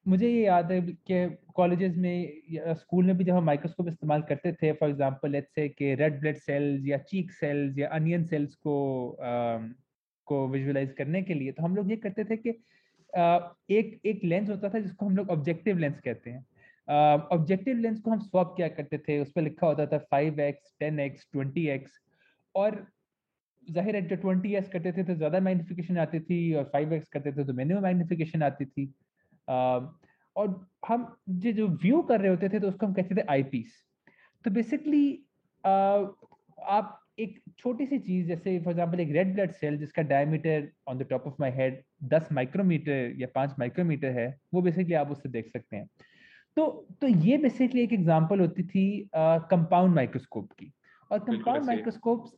मुझे 0.08 0.30
ये 0.30 0.44
याद 0.46 0.72
है 0.72 0.82
कि 0.82 1.26
कॉलेजेस 1.58 1.96
में 1.98 2.42
या 2.52 2.74
स्कूल 2.74 3.06
में 3.06 3.18
भी 3.18 3.24
जब 3.24 3.34
हम 3.34 3.44
माइक्रोस्कोप 3.46 3.88
इस्तेमाल 3.88 4.22
करते 4.30 4.52
थे 4.54 4.72
फॉर 4.74 4.90
एग्जांपल 4.90 5.32
लेट्स 5.32 5.54
से 5.56 5.68
कि 5.70 5.94
रेड 5.96 6.20
ब्लड 6.20 6.38
सेल्स 6.40 6.88
या 6.88 6.98
चीक 7.10 7.32
सेल्स 7.34 7.78
या 7.80 7.88
अनियन 7.96 8.24
सेल्स 8.26 8.56
को 8.58 8.76
को 10.28 10.48
विजुअलाइज 10.50 10.92
करने 10.98 11.22
के 11.22 11.34
लिए 11.34 11.52
तो 11.52 11.64
हम 11.64 11.76
लोग 11.76 11.90
ये 11.90 11.96
करते 11.98 12.24
थे 12.26 12.38
कि 12.38 12.50
एक 13.74 14.00
एक 14.06 14.24
लेंस 14.24 14.50
होता 14.50 14.70
था 14.70 14.80
जिसको 14.80 15.06
हम 15.06 15.16
लोग 15.18 15.30
ऑब्जेक्टिव 15.32 15.78
लेंस 15.78 16.00
कहते 16.00 16.30
हैं। 16.30 16.46
ऑब्जेक्टिव 17.32 17.78
लेंस 17.78 18.00
को 18.00 18.12
हम 18.12 18.20
स्वैप 18.20 18.54
किया 18.58 18.68
करते 18.70 18.98
थे, 18.98 19.20
उस 19.20 19.32
पर 19.32 19.42
लिखा 19.42 19.68
होता 19.68 19.86
था 19.86 19.98
five 20.12 20.40
X 20.42 20.76
ten 20.80 21.00
X 21.00 21.28
twenty 21.32 21.68
X 21.70 22.00
और 22.56 22.86
ज़ाहिर 23.68 23.96
है, 23.96 24.08
जब 24.08 24.22
ट्वेंटी 24.22 24.54
एक्स 24.56 24.70
करते 24.70 24.92
थे 24.94 25.04
तो 25.04 25.16
ज़्यादा 25.16 25.40
मैग्निफिकेशन 25.40 25.98
आती 25.98 26.20
थी 26.22 26.54
और 26.54 26.64
फाइव 26.74 26.94
एक्स 26.94 27.10
करते 27.10 27.32
थे 27.32 27.46
तो 27.46 27.54
मिनिमम 27.54 27.84
मैग्निफिकेशन 27.84 28.44
आती 28.44 28.66
थी। 28.66 28.86
और 30.38 30.68
हम 30.88 31.16
जो 31.30 31.52
जो 31.52 31.68
व्यू 31.84 32.02
कर 32.02 32.20
रहे 32.22 32.30
होते 32.30 32.50
थे 32.50 32.60
तो 32.60 32.68
उसको 32.68 32.86
हम 32.86 32.94
कहते 32.94 33.16
थे 33.16 33.22
आई 33.30 33.44
पीस 33.44 33.84
तो 34.46 34.52
बेसिकली 34.52 35.06
आप 35.64 37.00
एक 37.20 37.40
छोटी 37.60 37.86
सी 37.86 37.98
चीज़ 38.00 38.28
जैसे 38.28 38.60
फॉर 38.60 38.72
एग्जांपल 38.72 39.00
एक 39.00 39.12
रेड 39.12 39.34
ब्लड 39.34 39.52
सेल 39.52 39.78
जिसका 39.78 40.02
diameter 40.02 40.68
on 40.88 40.98
the 40.98 41.08
top 41.10 41.28
of 41.28 41.36
my 41.40 41.52
head 41.52 41.82
10 42.14 42.32
micrometre 42.32 43.14
या 43.20 43.28
5 43.38 43.56
माइक्रोमीटर 43.60 44.12
है 44.12 44.28
वो 44.54 44.62
बेसिकली 44.62 44.94
आप 44.94 45.12
उससे 45.12 45.30
देख 45.30 45.50
सकते 45.50 45.76
हैं। 45.78 45.88
तो 46.58 46.88
तो 47.02 47.08
ये 47.08 47.38
बेसिकली 47.38 47.82
एक 47.82 47.94
एग्जांपल 47.94 48.40
होती 48.40 48.64
थी 48.64 48.86
कंपाउंड 49.16 49.96
माइक्रोस्कोप 49.96 50.52
की। 50.52 50.72
और 51.12 51.20
कंपाउंड 51.20 51.66
माइक्रोस्कोप्स 51.66 52.32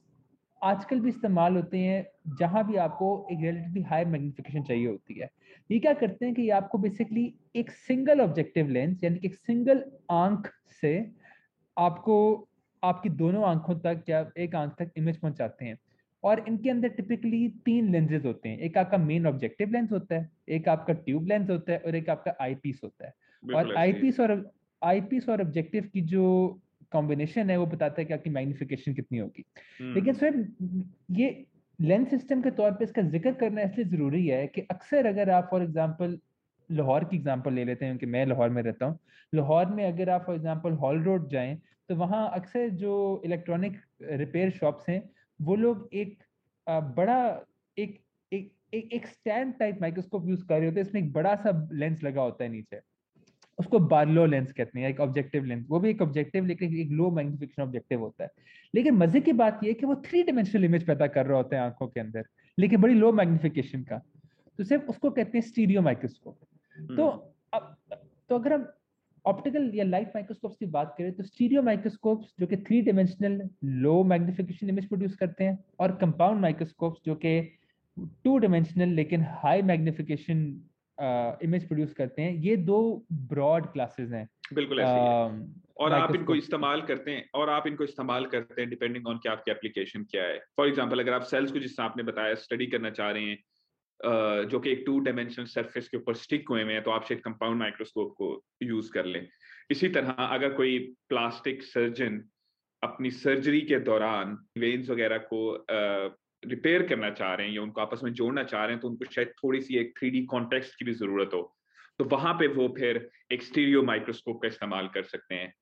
आजकल 0.63 0.99
भी 0.99 1.09
इस्तेमाल 1.09 1.55
होते 1.55 1.77
हैं 1.77 2.35
जहाँ 2.39 2.67
भी 2.67 2.75
आपको 2.75 3.27
एक 3.31 3.39
रिलेटिवली 3.39 3.81
हाई 3.81 4.05
मैग्निफिकेशन 4.05 4.63
चाहिए 4.63 4.87
होती 4.87 5.13
है। 5.13 5.29
ये 5.71 5.79
क्या 5.79 5.93
करते 5.93 6.25
हैं 6.25 6.35
कि 6.35 6.41
ये 6.41 6.49
आपको 6.49 6.77
बेसिकली 6.77 7.33
एक 7.55 7.71
सिंगल 7.71 8.21
ऑब्जेक्टिव 8.21 8.69
लेंस 8.69 9.03
यानी 9.03 9.19
कि 9.19 9.27
एक 9.27 9.35
सिंगल 9.35 9.83
आँख 10.11 10.51
से 10.81 11.11
आपको 11.77 12.47
आपकी 12.83 13.09
दोनों 13.09 13.43
आँखों 13.43 13.75
तक 13.75 14.03
या 14.09 14.31
एक 14.37 14.55
आँख 14.55 14.75
तक 14.79 14.91
इमेज 14.97 15.17
पहुंचाते 15.17 15.65
हैं। 15.65 15.77
और 16.23 16.39
इनके 16.47 16.69
अंदर 16.69 16.89
टिपिकली 16.89 17.47
तीन 17.65 17.91
लेंसेज 17.91 18.25
होते 18.25 18.49
हैं। 18.49 18.57
एक 18.57 18.77
आपका 18.77 18.97
मेन 18.97 19.27
ऑब्जेक्टिव 19.27 19.71
लेंस 19.71 19.91
होता 19.91 20.15
है 20.15 20.29
एक 20.49 20.67
आपका 20.69 20.93
ट्यूब 20.93 21.27
लेंस 21.27 21.49
होता 21.49 21.71
है 21.71 21.77
और 21.77 21.95
एक 21.95 22.09
आपका 22.09 22.35
आई 22.41 22.55
पीस 22.55 22.81
होता 22.83 23.07
है। 23.07 23.13
और 23.55 23.75
आई 23.77 23.93
पीस 23.93 24.19
और 24.19 24.51
आई 24.83 25.01
पीस 25.01 25.29
और 25.29 25.41
ऑब्जेक्टिव 25.41 25.89
की 25.93 26.01
जो 26.01 26.59
कॉम्बिनेशन 26.91 27.49
है 27.49 27.57
वो 27.57 27.65
बताता 27.67 28.01
है 28.01 28.05
कि 28.05 28.13
आपकी 28.13 28.29
मैग्निफिकेशन 28.29 28.93
कितनी 28.93 29.17
होगी। 29.17 29.45
लेकिन 29.93 30.13
सर 30.13 30.35
हम्म। 30.35 30.83
ये 31.15 31.45
लेंस 31.79 32.09
सिस्टम 32.09 32.41
के 32.41 32.51
तौर 32.51 32.71
पे 32.71 32.83
इसका 32.83 33.01
ज़िक्र 33.01 33.31
करना 33.35 33.61
इसलिए 33.61 33.85
ज़रूरी 33.87 34.25
है 34.27 34.45
कि 34.47 34.61
अक्सर 34.71 35.05
अगर 35.05 35.29
आप 35.29 35.47
फॉर 35.51 35.63
एग्जांपल 35.63 36.17
लाहौर 36.69 37.03
की 37.03 37.15
एग्जांपल 37.17 37.53
ले 37.53 37.63
लेते 37.65 37.85
हैं 37.85 37.93
क्योंकि 37.93 38.11
मैं 38.11 38.25
लाहौर 38.25 38.49
में 38.49 38.61
रहता 38.63 38.85
हूँ। 38.85 38.99
लाहौर 39.33 39.65
में 39.67 39.85
अगर 39.85 40.09
आप 40.09 40.25
फॉर 40.25 40.35
एग्जांपल 40.35 40.73
हॉल 40.81 41.01
रोड 41.03 41.29
जाएँ 41.29 41.55
तो 41.89 41.95
वहाँ 41.95 42.29
अक्सर 42.33 42.69
जो 42.79 43.21
इलेक्ट्रॉनिक 43.25 43.79
रिपेयर 44.01 44.49
शॉप्स 44.51 44.89
हैं 44.89 45.01
वो 45.39 45.55
लोग 45.55 45.89
एक 45.93 46.17
बड़ा 46.67 47.19
एक 47.77 47.99
एक 48.31 48.51
एक 48.93 49.07
स्टैंड 49.07 49.53
टाइप 49.59 49.77
माइक्रोस्कोप 49.81 50.27
यूज़ 50.27 50.43
कर 50.45 50.57
रहे 50.57 50.65
होते 50.65 50.79
हैं 50.79 50.87
इसमें 50.87 51.01
एक 51.01 51.11
बड़ा 51.13 51.35
सा 51.35 51.51
लेंस 51.73 52.03
लगा 52.03 52.21
होता 52.21 52.43
है 52.43 52.49
नीचे। 52.49 52.79
उसको 53.59 53.79
बार्लो 53.79 54.25
लेंस 54.25 54.51
कहते 54.51 54.79
हैं 54.79 54.89
एक 54.89 54.99
ऑब्जेक्टिव 54.99 55.45
लेंस। 55.45 55.65
वो 55.69 55.79
भी 55.79 55.89
एक 55.89 56.01
ऑब्जेक्टिव 56.01 56.45
लेकिन 56.45 56.75
एक 56.79 56.91
लो 56.91 57.09
मैग्निफिकेशन 57.11 57.61
ऑब्जेक्टिव 57.61 57.99
होता 57.99 58.23
है। 58.23 58.29
लेकिन 58.73 58.95
मज़े 58.95 59.21
की 59.21 59.33
बात 59.33 59.59
यह 59.63 59.69
है 59.69 59.73
कि 59.73 59.85
वो 59.85 59.95
थ्री 60.05 60.23
डिमेंशनल 60.23 60.65
इमेज 60.65 60.85
पैदा 60.87 61.07
कर 61.07 61.25
रहे 61.25 61.37
होते 61.37 61.55
हैं 61.55 61.63
आँखों 61.63 61.87
के 61.87 61.99
अंदर 61.99 62.23
लेकिन 62.57 62.81
बड़ी 62.81 62.93
लो 62.93 63.11
मैग्निफिकेशन 63.11 63.83
का। 63.83 64.01
तो 64.59 64.63
सिर्फ़ 64.63 64.83
उसको 64.83 65.09
कहते 65.11 65.37
हैं 65.37 65.45
स्टीरियो 65.45 65.81
माइक्रोस्कोप 65.81 66.39
तो 66.97 67.09
हम्म। 67.09 67.57
अब 67.57 67.77
तो 68.29 68.35
अगर 68.35 68.53
हम 68.53 68.67
ऑप्टिकल 69.25 69.71
या 69.75 69.83
लाइट 69.83 70.07
माइक्रोस्कोप 70.07 70.55
की 70.59 70.65
बात 70.65 70.95
करें 70.97 71.11
तो 71.11 71.23
स्टीरियो 71.23 71.61
माइक्रोस्कोप 71.61 72.25
जो 72.39 72.47
कि 72.47 72.57
three 72.57 72.81
dimensional 72.81 73.41
low 73.63 74.03
magnification 74.03 74.69
image 74.69 74.87
produce 74.87 75.15
करते 75.15 75.43
हैं 75.43 75.57
और 75.79 75.95
कंपाउंड 75.95 76.41
माइक्रोस्कोप 76.41 76.97
जो 77.05 77.15
कि 77.15 77.39
टू 78.23 78.37
डिमेंशनल 78.37 78.89
लेकिन 78.89 79.25
हाई 79.29 79.61
मैग्निफिकेशन 79.61 80.43
इमेज 81.43 81.67
प्रोड्यूस 81.67 81.93
करते 81.93 82.21
हैं। 82.21 82.33
ये 82.33 82.55
दो 82.55 83.05
ब्रॉड 83.11 83.65
क्लासेस 83.65 84.11
हैं। 84.11 84.27
बिल्कुल 84.53 84.79
ऐसे 84.79 84.91
uh, 84.91 85.59
और 85.77 85.93
आप 85.93 86.15
इनको 86.15 86.35
इस्तेमाल 86.35 86.81
करते 86.81 87.11
हैं 87.11 87.29
और 87.33 87.49
आप 87.49 87.67
इनको 87.67 87.83
इस्तेमाल 87.83 88.25
करते 88.25 88.61
हैं 88.61 88.69
डिपेंडिंग 88.69 89.07
ऑन 89.07 89.17
कि 89.17 89.29
आपकी 89.29 89.51
एप्लीकेशन 89.51 90.03
क्या 90.03 90.23
है। 90.23 90.39
फॉर 90.57 90.67
एग्जांपल 90.67 90.99
अगर 90.99 91.13
आप 91.13 91.21
सेल्स 91.21 91.51
को 91.51 91.59
जिस 91.59 91.79
आपने 91.79 92.03
बताया 92.03 92.33
स्टडी 92.35 92.65
करना 92.65 92.89
चाह 92.89 93.11
रहे 93.11 93.23
हैं 93.23 93.37
जो 94.45 94.59
कि 94.59 94.71
एक 94.71 94.83
टू 94.85 94.99
डायमेंशनल 94.99 95.45
सरफेस 95.45 95.87
के 95.89 95.97
ऊपर 95.97 96.13
स्टिक 96.15 96.49
हुए 96.49 96.63
हैं 96.63 96.83
तो 96.83 96.91
आप 96.91 97.05
शायद 97.05 97.21
कंपाउंड 97.21 97.59
माइक्रोस्कोप 97.59 98.13
को 98.17 98.43
यूज़ 98.63 98.91
कर 98.91 99.05
लें। 99.05 99.27
इसी 99.71 99.89
तरह 99.89 100.11
अगर 100.11 100.53
कोई 100.53 100.77
प्लास्टिक 101.09 101.63
सर्जन 101.63 102.21
अपनी 102.83 103.11
सर्जरी 103.11 103.61
के 103.61 103.79
दौरान 103.79 104.37
वेन्स 104.57 104.89
वगैरह 104.89 105.17
को 105.17 105.39
रिपेयर 106.45 106.87
करना 106.87 107.09
चाह 107.09 107.33
रहे 107.33 107.47
हैं 107.47 107.55
या 107.55 107.61
उनको 107.61 107.81
आपस 107.81 108.01
में 108.03 108.13
जोड़ना 108.13 108.43
चाह 108.43 108.63
रहे 108.63 108.71
हैं 108.71 108.81
तो 108.81 108.89
उनको 108.89 109.05
शायद 109.05 109.33
थोड़ी 109.43 109.61
सी 109.61 109.77
एक 109.77 109.93
थ्री 109.99 110.09
डी 110.09 110.25
कॉन्टेक्स्ट 110.25 110.79
की 110.79 110.85
भी 110.85 110.93
ज़रूरत 110.93 111.29
हो 111.33 111.55
तो 111.99 112.05
वहाँ 112.05 112.33
पे 112.33 112.47
वो 112.47 112.67
फिर 112.77 113.09
एक 113.31 113.43
स्टीरियो 113.43 113.83
माइक्रोस्कोप 113.83 114.41
का 114.41 114.47
इस्तेमाल 114.47 114.87
कर 114.87 115.03
सकते 115.03 115.35
हैं 115.35 115.53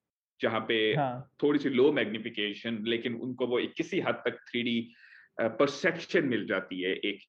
जहाँ 0.42 0.60
पे 0.60 0.94
हाँ. 0.94 1.32
थोड़ी 1.44 1.60
सी 1.60 1.70
लो 1.70 1.92
मैग्निफिकेशन 1.92 2.84
लेकिन 2.88 3.16
उनको 3.16 3.48
वो 3.48 3.60
एक 3.60 3.74
किसी 3.74 4.00
हद 4.00 4.16
तक 4.16 4.38
थ्री 4.52 4.64
डी 4.64 4.94
परसेप्शन 5.40 6.26
मिल 6.26 6.48
जाती 6.48 6.82
है 6.82 6.94
एक 6.94 7.20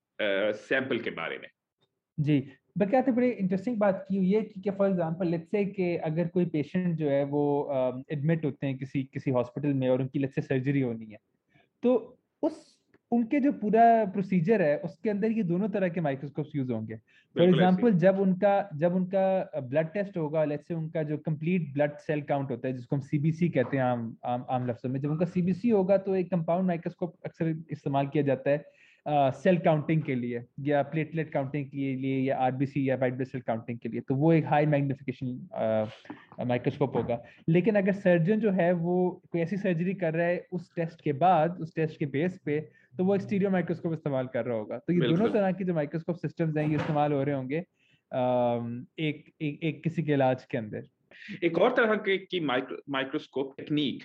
सैंपल 0.57 0.99
के 0.99 1.11
बारे 1.11 1.38
में 1.38 1.49
जी 2.21 2.52
बल्कि 2.78 3.11
बड़ी 3.11 3.31
इंटरेस्टिंग 3.31 3.76
बात 3.76 4.07
की 4.09 4.17
हुई 4.17 4.31
है 4.33 4.43
कि 4.43 4.71
फॉर 4.71 4.90
एग्जांपल 4.90 5.26
लेट्स 5.26 5.50
से 5.50 5.64
कि 5.64 5.97
अगर 5.97 6.28
कोई 6.28 6.45
पेशेंट 6.47 6.97
जो 6.97 7.09
है 7.09 7.25
वो 7.25 7.45
एडमिट 8.12 8.45
होते 8.45 8.67
हैं 8.67 8.78
किसी 8.78 9.02
किसी 9.02 9.31
हॉस्पिटल 9.31 9.69
में 9.69 9.88
और 9.88 10.00
उनकी 10.00 10.19
लेट्स 10.19 10.35
से 10.35 10.43
सर्जरी 10.43 10.81
होनी 10.81 11.07
है 11.07 11.19
तो 11.83 12.19
उस 12.43 12.77
उनके 13.12 13.40
जो 13.40 13.52
पूरा 13.52 14.04
प्रोसीजर 14.04 14.62
है 14.62 14.76
उसके 14.78 15.10
अंदर 15.10 15.32
ये 15.32 15.42
दोनों 15.42 15.68
तरह 15.68 15.88
के 15.88 16.00
माइक्रोस्कोप्स 16.00 16.50
यूज़ 16.56 16.72
होंगे। 16.72 16.96
फॉर 17.36 17.48
एग्जांपल 17.48 17.92
जब 17.92 18.20
उनका 18.20 18.68
जब 18.76 18.94
उनका 18.94 19.60
ब्लड 19.60 19.86
टेस्ट 19.86 20.16
होगा 20.16 20.44
लेट्स 20.44 20.68
से 20.68 20.74
उनका 20.74 21.02
जो 21.02 21.18
कंप्लीट 21.18 21.72
ब्लड 21.74 21.96
सेल 21.96 22.22
काउंट 22.22 22.50
होता 22.50 22.68
है 22.68 22.74
जिसको 22.74 22.96
हम 22.96 23.02
सीबीसी 23.02 23.48
कहते 23.48 23.76
हैं 23.76 23.84
आम 23.84 24.16
आम, 24.24 24.44
आम 24.50 24.66
लफ्जों 24.66 24.90
में 24.90 25.00
जब 25.00 25.10
उनका 25.10 25.26
सीबीसी 25.26 25.70
होगा 25.70 25.96
तो 25.96 26.16
एक 26.16 26.30
कंपाउंड 26.30 26.66
माइक्रोस्कोप 26.66 27.16
अक्सर 27.24 27.56
इस्तेमाल 27.70 28.06
किया 28.06 28.24
जाता 28.24 28.50
है 28.50 28.64
सेल 29.08 29.56
uh, 29.56 29.64
काउंटिंग 29.64 30.02
के 30.02 30.14
लिए 30.14 30.44
या 30.60 30.82
प्लेटलेट 30.82 31.30
काउंटिंग 31.32 31.66
के 31.66 31.94
लिए 31.96 32.18
या 32.20 32.36
आरबीसी 32.36 32.88
या 32.88 32.96
वाइट 32.96 33.14
ब्लड 33.14 33.26
सेल 33.26 33.40
काउंटिंग 33.40 33.78
के 33.78 33.88
लिए 33.88 34.00
तो 34.00 34.14
वो 34.14 34.32
एक 34.32 34.46
हाई 34.46 34.66
मैग्निफिकेशन 34.66 35.48
माइक्रोस्कोप 36.46 36.96
होगा। 36.96 37.22
लेकिन 37.48 37.74
अगर 37.74 37.92
सर्जन 37.92 38.40
जो 38.40 38.50
है 38.50 38.72
वो 38.72 39.22
कोई 39.32 39.40
ऐसी 39.40 39.56
सर्जरी 39.56 39.94
कर 39.94 40.14
रहा 40.14 40.26
है 40.26 40.46
उस 40.52 40.74
टेस्ट 40.76 41.00
के 41.00 41.12
बाद 41.12 41.56
उस 41.60 41.74
टेस्ट 41.74 41.98
के 41.98 42.06
बेस 42.06 42.40
पे 42.44 42.58
तो 42.99 43.05
वो 43.05 43.14
एक 43.14 43.23
स्टीरियो 43.23 43.50
माइक्रोस्कोप 43.50 43.93
इस्तेमाल 43.93 44.26
कर 44.33 44.45
रहा 44.45 44.57
होगा। 44.57 44.78
तो 44.78 44.93
ये 44.93 45.00
दोनों 45.00 45.28
तरह 45.33 45.52
की 45.52 45.64
जो 45.64 45.75
माइक्रोस्कोप 45.75 46.17
सिस्टम्स 46.19 46.57
हैं 46.57 46.69
ये 46.69 46.76
इस्तेमाल 46.76 47.12
हो 47.12 47.23
रहे 47.23 47.35
होंगे 47.35 47.59
एक 47.59 49.25
एक, 49.43 49.62
एक 49.62 49.83
किसी 49.83 50.02
के 50.02 50.12
इलाज 50.12 50.45
के 50.50 50.59
अंदर। 50.59 50.88
एक 51.45 51.59
और 51.59 51.75
तरह 51.75 51.95
के 52.07 52.17
की 52.19 52.40
माइक्रो 52.47 52.78
माइक्रोस्कोप 52.90 53.55
टेक्निक 53.59 54.05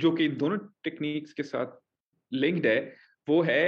जो 0.00 0.10
कि 0.12 0.28
दोनों 0.42 0.58
टेक्निक्स 0.84 1.32
के 1.32 1.42
साथ 1.42 1.78
लिंक्ड 2.32 2.66
है 2.66 2.78
वो 3.28 3.40
है 3.42 3.64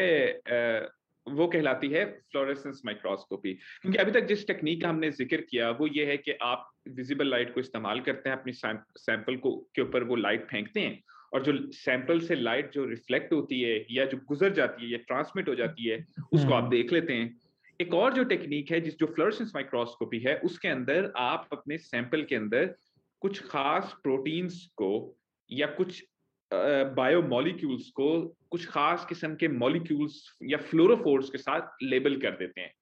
वो 1.27 1.47
कहलाती 1.47 1.89
है 1.89 2.05
फ्लोरेसेंस 2.33 2.83
माइक्रोस्कोपी 2.87 3.53
क्योंकि 3.53 3.99
अभी 3.99 4.13
तक 4.13 4.27
जिस 4.27 4.47
टेक्निक 4.47 4.83
का 4.83 4.89
हमने 4.89 5.11
ज़िक्र 5.13 5.41
किया 5.51 5.71
वो 5.79 5.87
ये 5.87 6.05
है 6.07 6.17
कि 6.17 6.33
आप 6.43 6.71
विजिबल 6.97 7.31
लाइट 7.31 7.55
को 7.55 7.61
इस्तेमाल 7.61 8.01
करते 8.09 8.31
हैं 8.31 8.37
अपनी 8.37 8.53
सैंपल 8.53 9.37
को 9.37 9.57
के 9.75 9.83
ऊपर 9.83 10.05
वो 10.05 10.17
लाइट 10.17 10.47
फेंकते 10.51 10.81
हैं 10.81 11.03
और 11.35 11.43
जो 11.43 11.73
सैंपल 11.73 12.21
से 12.21 12.35
लाइट 12.35 12.73
जो 12.73 12.85
रिफ्लेक्ट 12.85 13.33
होती 13.33 13.61
है 13.61 13.87
या 13.91 14.05
जो 14.05 14.19
गुजर 14.29 14.53
जाती 14.53 14.85
है 14.85 14.91
या 14.91 14.99
ट्रांसमिट 14.99 15.49
हो 15.49 15.55
जाती 15.55 15.88
है 15.88 16.07
उसको 16.33 16.53
आप 16.55 16.62
हम्म। 16.62 16.71
देख 16.71 16.93
लेते 16.93 17.12
हैं। 17.12 17.41
एक 17.81 17.95
और 17.95 18.14
जो 18.14 18.25
टेक्निक 18.25 18.71
है 18.71 18.81
जिस 18.81 18.99
जो 18.99 19.07
फ्लोरेसेंस 19.07 19.53
माइक्रोस्कोपी 19.55 20.19
है 20.19 20.37
उसके 20.37 20.69
अंदर 20.69 21.12
आप 21.17 21.49
अपने 21.53 21.79
सैंपल 21.79 22.23
के 22.23 22.37
अंदर 22.37 22.75
कुछ 23.21 23.43
खास 23.43 23.97
प्रोटीन्स 24.03 24.67
को 24.76 25.19
या 25.53 25.67
कुछ 25.67 26.05
बायो 26.53 26.95
बायोमोलिक्यूल्स 26.95 27.91
को 27.91 28.37
कुछ 28.50 28.67
खास 28.67 29.07
किस्म 29.09 29.35
के 29.35 29.49
मॉलिक्यूल्स 29.49 30.37
या 30.43 30.59
फ्लोरोफोर्स 30.59 31.31
के 31.31 31.38
साथ 31.38 31.83
लेबल 31.83 32.17
कर 32.17 32.31
देते 32.31 32.61
हैं। 32.61 32.73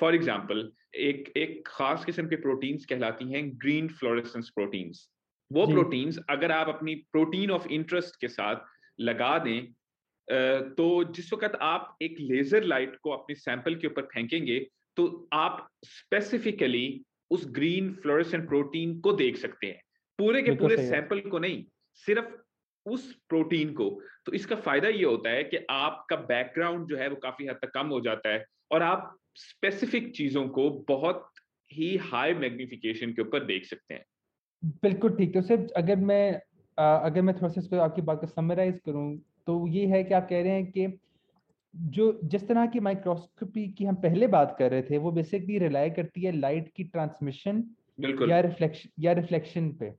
फॉर 0.00 0.14
एग्ज़ाम्पल 0.14 0.72
एक 0.94 1.32
एक 1.36 1.62
खास 1.66 2.04
किस्म 2.04 2.26
के 2.28 2.36
प्रोटीन्स 2.36 2.84
कहलाती 2.84 3.32
हैं 3.32 3.50
ग्रीन 3.58 3.88
फ्लोरेसेंस 3.88 4.48
प्रोटीन्स 4.48 5.08
वो 5.50 5.66
प्रोटीन्स 5.66 6.18
अगर 6.30 6.52
आप 6.52 6.68
अपनी 6.68 6.94
प्रोटीन 7.12 7.50
ऑफ़ 7.50 7.68
इंटरेस्ट 7.68 8.20
के 8.20 8.28
साथ 8.28 8.64
लगा 9.00 9.38
दें 9.38 9.66
तो 10.74 11.04
जिस 11.04 11.32
वक्त 11.32 11.58
आप 11.62 11.96
एक 12.02 12.16
लेजर 12.20 12.64
लाइट 12.64 12.96
को 13.02 13.10
अपने 13.10 13.34
सैंपल 13.34 13.74
के 13.74 13.86
ऊपर 13.86 14.02
फेंकेंगे 14.04 14.58
तो 14.96 15.28
आप 15.32 15.66
स्पेसिफिकली 15.84 17.00
उस 17.30 17.44
ग्रीन 17.50 17.92
फ्लोरेसेंट 17.94 18.46
प्रोटीन 18.48 18.98
को 19.00 19.12
देख 19.12 19.36
सकते 19.36 19.66
हैं। 19.66 19.80
पूरे 20.18 20.42
के 20.42 20.50
पूरे 20.50 20.76
सैंपल 20.76 21.20
को 21.20 21.38
नहीं 21.38 21.64
सिर्फ़ 22.06 22.34
उस 22.86 23.12
प्रोटीन 23.28 23.72
को। 23.74 23.88
तो 24.26 24.32
इसका 24.32 24.56
फ़ायदा 24.56 24.88
ये 24.88 25.04
होता 25.04 25.30
है 25.30 25.44
कि 25.44 25.56
आपका 25.70 26.16
बैकग्राउंड 26.16 26.88
जो 26.88 26.96
है 26.96 27.08
वो 27.08 27.16
काफ़ी 27.16 27.46
हद 27.46 27.58
तक 27.62 27.70
कम 27.74 27.86
हो 27.86 28.00
जाता 28.00 28.32
है 28.32 28.44
और 28.72 28.82
आप 28.82 29.16
स्पेसिफिक 29.36 30.14
चीज़ों 30.16 30.48
को 30.48 30.70
बहुत 30.88 31.30
ही 31.70 31.96
हाई 31.96 32.34
मैग्निफिकेशन 32.34 33.12
के 33.12 33.22
ऊपर 33.22 33.44
देख 33.44 33.66
सकते 33.66 33.94
हैं। 33.94 34.04
बिल्कुल 34.62 35.16
ठीक। 35.16 35.36
है 35.36 35.42
सिर्फ़ 35.42 35.72
अगर 35.76 35.96
मैं 35.96 36.40
अगर 36.78 37.22
मैं 37.22 37.34
थोड़ा 37.36 37.48
सा 37.48 37.60
इसको 37.60 37.76
आपकी 37.76 38.02
बात 38.02 38.20
को 38.20 38.26
समराइज 38.26 38.78
करूँ 38.80 39.16
तो 39.46 39.66
ये 39.66 39.86
है 39.86 40.02
कि 40.04 40.14
आप 40.14 40.26
कह 40.28 40.42
रहे 40.42 40.52
हैं 40.52 40.70
कि 40.72 40.86
जो 41.74 42.20
जिस 42.24 42.48
तरह 42.48 42.66
की 42.66 42.80
माइक्रोस्कोपी 42.80 43.68
की 43.72 43.84
हम 43.84 43.94
पहले 43.96 44.26
बात 44.26 44.56
कर 44.58 44.70
रहे 44.70 44.82
थे 44.82 44.98
वो 44.98 45.12
बेसिकली 45.12 45.58
रिलाई 45.58 45.90
करती 45.90 46.22
है 46.22 46.32
लाइट 46.32 46.72
की 46.76 46.84
ट्रांसमिशन 46.84 47.64
या 48.20 48.40
रिफ्लेक्शन 48.40 48.90
या 49.00 49.12
रिफ्लेक्शन 49.12 49.70
पे। 49.72 49.92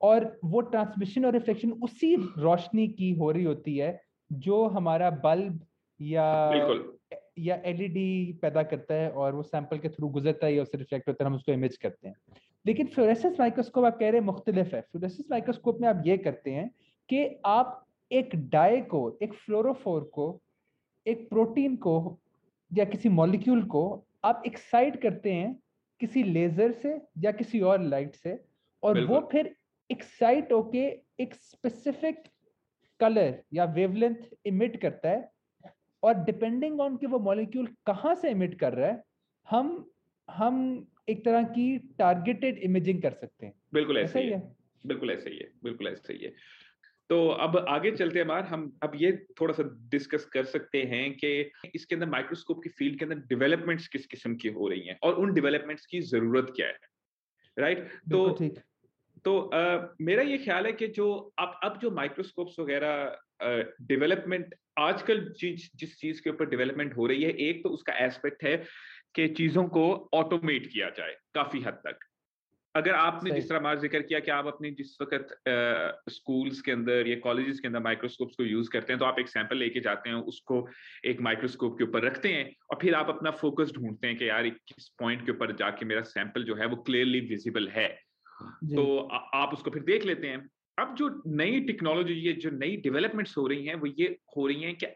और 0.00 0.38
वो 0.44 0.60
ट्रांसमिशन 0.62 1.24
और 1.26 1.32
रिफ्लेक्शन 1.32 1.72
उसी 1.82 2.14
रोशनी 2.38 2.88
की 2.88 3.12
हो 3.12 3.30
रही 3.30 3.44
होती 3.44 3.76
है 3.78 4.00
जो 4.30 4.66
हमारा 4.68 5.10
बल्ब 5.24 5.60
या 6.00 6.26
या 7.38 7.56
एलईडी 7.66 8.38
पैदा 8.42 8.62
करता 8.64 8.94
है 8.94 9.10
और 9.10 9.34
वो 9.34 9.42
सैंपल 9.42 9.78
के 9.78 9.88
थ्रू 9.88 10.08
गुजरता 10.10 10.46
है 10.46 10.54
या 10.54 10.62
उससे 10.62 10.78
रिफ्लेक्ट 10.78 11.08
होता 11.08 11.24
है 11.24 11.30
हम 11.30 11.36
उसको 11.36 11.52
इमेज 11.52 11.76
करते 11.76 12.08
हैं। 12.08 12.16
लेकिन 12.66 12.86
फ्लोरेसेंस 12.86 13.40
माइक्रोस्कोप 13.40 13.84
आप 13.84 13.98
कह 13.98 14.10
रहे 14.10 14.20
हैं 14.20 14.26
मुख्तलिफ़ 14.26 14.74
है। 14.74 14.80
फ्लोरेसेंस 14.80 15.26
माइक्रोस्कोप 15.30 15.80
में 15.80 15.88
आप 15.88 16.02
ये 16.06 16.16
करते 16.18 16.50
हैं 16.50 16.68
कि 17.08 17.40
आप 17.46 17.86
एक 18.10 18.30
डाई 18.50 18.80
को 18.80 19.18
एक 19.22 19.32
फ्लोरोफोर 19.34 20.02
को 20.04 20.40
एक 21.06 21.28
प्रोटीन 21.28 21.76
को 21.76 22.18
या 22.70 22.84
किसी 22.84 23.08
मॉलिक्यूल 23.08 23.62
को 23.62 23.82
आप 24.24 24.42
एक्साइट 24.46 25.00
करते 25.02 25.32
हैं 25.32 25.58
किसी 26.00 26.22
लेजर 26.22 26.72
से 26.72 27.00
या 27.18 27.32
किसी 27.32 27.60
और 27.60 27.82
लाइट 27.82 28.14
से 28.14 28.38
और 28.82 29.04
वो 29.04 29.20
फिर 29.32 29.54
एक्साइट 29.90 30.52
होके 30.52 30.84
एक 31.20 31.34
स्पेसिफिक 31.34 32.22
कलर 33.00 33.42
या 33.54 33.64
वेवलेंथ 33.64 34.16
इमिट 34.46 34.80
करता 34.80 35.08
है 35.08 35.30
और 36.02 36.14
डिपेंडिंग 36.14 36.80
ऑन 36.80 36.96
कि 36.96 37.06
वो 37.06 37.18
मॉलिक्यूल 37.18 37.66
कहाँ 37.86 38.14
से 38.14 38.30
इमिट 38.30 38.58
कर 38.60 38.72
रहा 38.72 38.88
है 38.90 39.02
हम 39.48 39.90
हम 40.28 40.86
एक 41.08 41.24
तरह 41.24 41.42
की 41.42 41.78
टारगेटेड 41.98 42.58
इमेजिंग 42.58 43.02
कर 43.02 43.12
सकते 43.12 43.46
हैं। 43.46 43.54
बिल्कुल 43.74 43.98
ऐसा 43.98 44.18
ही 44.18 44.28
है 44.28 44.40
बिल्कुल 44.86 45.10
ऐसा 45.10 45.30
ही 45.30 45.36
है 45.36 45.50
बिल्कुल 45.64 45.88
ऐसा 45.88 46.12
ही 46.12 46.18
है। 46.18 46.32
तो 47.10 47.26
अब 47.28 47.56
आगे 47.68 47.90
चलते 47.90 48.18
हैं 48.18 48.26
मार 48.26 48.44
हम 48.44 48.78
अब 48.82 48.92
ये 48.96 49.10
थोड़ा 49.40 49.54
सा 49.54 49.62
डिस्कस 49.90 50.24
कर 50.24 50.44
सकते 50.44 50.82
हैं 50.82 51.12
कि 51.14 51.50
इसके 51.74 51.94
अंदर 51.94 52.08
माइक्रोस्कोप 52.08 52.62
की 52.62 52.68
फ़ील्ड 52.68 52.98
के 52.98 53.04
अंदर 53.04 53.16
डेवलपमेंट्स 53.28 53.88
किस 53.88 54.06
किस्म 54.06 54.36
की 54.36 54.48
हो 54.48 54.68
रही 54.68 54.80
हैं 54.80 54.98
और 55.02 55.14
उन 55.14 55.34
डेवलपमेंट्स 55.34 55.86
की 55.86 56.00
ज़रूरत 56.00 56.52
क्या 56.56 56.66
है 56.66 56.78
राइट 57.56 57.90
तो 58.10 58.38
तो 59.24 59.38
आ, 59.40 59.88
मेरा 60.00 60.22
ये 60.22 60.38
ख्याल 60.38 60.66
है 60.66 60.72
कि 60.72 60.86
जो 60.88 61.12
अब 61.38 61.60
अब 61.64 61.78
जो 61.82 61.90
माइक्रोस्कोप्स 61.90 62.58
वगैरह 62.58 63.18
डेवलपमेंट 63.82 64.54
आजकल 64.78 65.20
जिस 65.40 65.68
जिस 65.76 65.96
चीज़ 65.98 66.22
के 66.22 66.30
ऊपर 66.30 66.48
डेवलपमेंट 66.48 66.96
हो 66.96 67.06
रही 67.06 67.22
है 67.22 67.30
एक 67.48 67.62
तो 67.62 67.68
उसका 67.68 67.92
एस्पेक्ट 68.04 68.44
है 68.44 68.56
कि 69.14 69.28
चीज़ों 69.28 69.64
को 69.68 70.10
ऑटोमेट 70.14 70.66
किया 70.66 70.88
जाए 70.90 71.16
काफ़ी 71.34 71.60
हद 71.60 71.74
तक। 71.86 71.98
अगर 72.74 72.94
आपने 72.94 73.30
जिस 73.30 73.48
तरह 73.48 73.58
हमारा 73.58 73.80
ज़िक्र 73.80 74.00
किया 74.02 74.18
कि 74.20 74.30
आप 74.30 74.46
अपने 74.46 74.70
जिस 74.70 74.96
वक्त 75.02 75.34
स्कूल्स 76.10 76.60
के 76.60 76.72
अंदर 76.72 77.08
या 77.08 77.16
कॉलेजेस 77.16 77.60
के 77.60 77.68
अंदर 77.68 77.80
माइक्रोस्कोप्स 77.80 78.36
को 78.36 78.44
यूज़ 78.44 78.70
करते 78.70 78.92
हैं 78.92 79.00
तो 79.00 79.04
आप 79.04 79.18
एक 79.18 79.28
सैंपल 79.28 79.56
लेके 79.56 79.80
जाते 79.80 80.10
हैं 80.10 80.16
उसको 80.32 80.66
एक 81.04 81.20
माइक्रोस्कोप 81.20 81.76
के 81.78 81.84
ऊपर 81.84 82.02
रखते 82.02 82.28
हैं 82.28 82.50
और 82.70 82.78
फिर 82.82 82.94
आप 82.94 83.08
अपना 83.08 83.30
फोकस 83.42 83.72
ढूंढते 83.72 84.06
हैं 84.06 84.16
कि 84.16 84.28
यार 84.28 84.48
किस 84.48 84.88
पॉइंट 84.98 85.26
के 85.26 85.32
ऊपर 85.32 85.56
जाके 85.56 85.86
मेरा 85.86 86.02
सैंपल 86.08 86.44
जो 86.44 86.54
है 86.54 86.66
वो 86.66 86.76
क्लियरली 86.82 87.20
विजिबल 87.20 87.68
है। 87.68 87.88
तो 87.88 88.98
आ, 88.98 89.16
आप 89.16 89.52
उसको 89.52 89.70
फिर 89.70 89.82
देख 89.82 90.04
लेते 90.04 90.26
हैं। 90.26 90.48
अब 90.78 90.94
जो 90.94 91.08
नई 91.26 91.60
टेक्नोलॉजी 91.60 92.14
ये 92.14 92.32
जो 92.32 92.50
नई 92.50 92.76
डेवलपमेंट्स 92.76 93.36
हो 93.36 93.46
रही 93.46 93.66
हैं 93.66 93.74
वो 93.74 93.86
ये 93.98 94.16
हो 94.36 94.46
रही 94.46 94.62
हैं 94.62 94.74
कि 94.76 94.86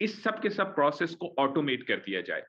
इस 0.00 0.22
सब 0.22 0.40
के 0.40 0.50
सब 0.50 0.74
प्रोसेस 0.74 1.14
को 1.14 1.34
ऑटोमेट 1.38 1.86
कर 1.86 1.96
दिया 1.96 2.20
जाए। 2.20 2.42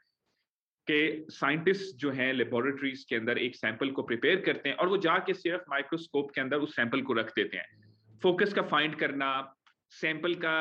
कि 0.88 1.26
साइंटिस्ट 1.30 1.96
जो 1.96 2.12
हैं 2.12 2.32
लेबोरेटरीज 2.34 3.04
के 3.10 3.16
अंदर 3.16 3.38
एक 3.38 3.56
सैंपल 3.56 3.90
को 3.90 4.04
प्रिपेयर 4.04 4.42
करते 4.42 4.70
हैं 4.70 4.76
और 4.76 4.88
वो 4.88 4.98
जाके 4.98 5.34
सिर्फ़ 5.34 5.62
माइक्रोस्कोप 5.70 6.32
के 6.32 6.42
अंदर 6.42 6.58
उस 6.58 6.76
सैंपल 6.76 7.02
को 7.02 7.14
रख 7.14 7.32
देते 7.36 7.58
हैं। 7.58 8.20
फोकस 8.24 8.54
का 8.54 8.62
फाइंड 8.62 8.96
करना 8.96 9.30
सैंपल 9.92 10.34
का 10.36 10.56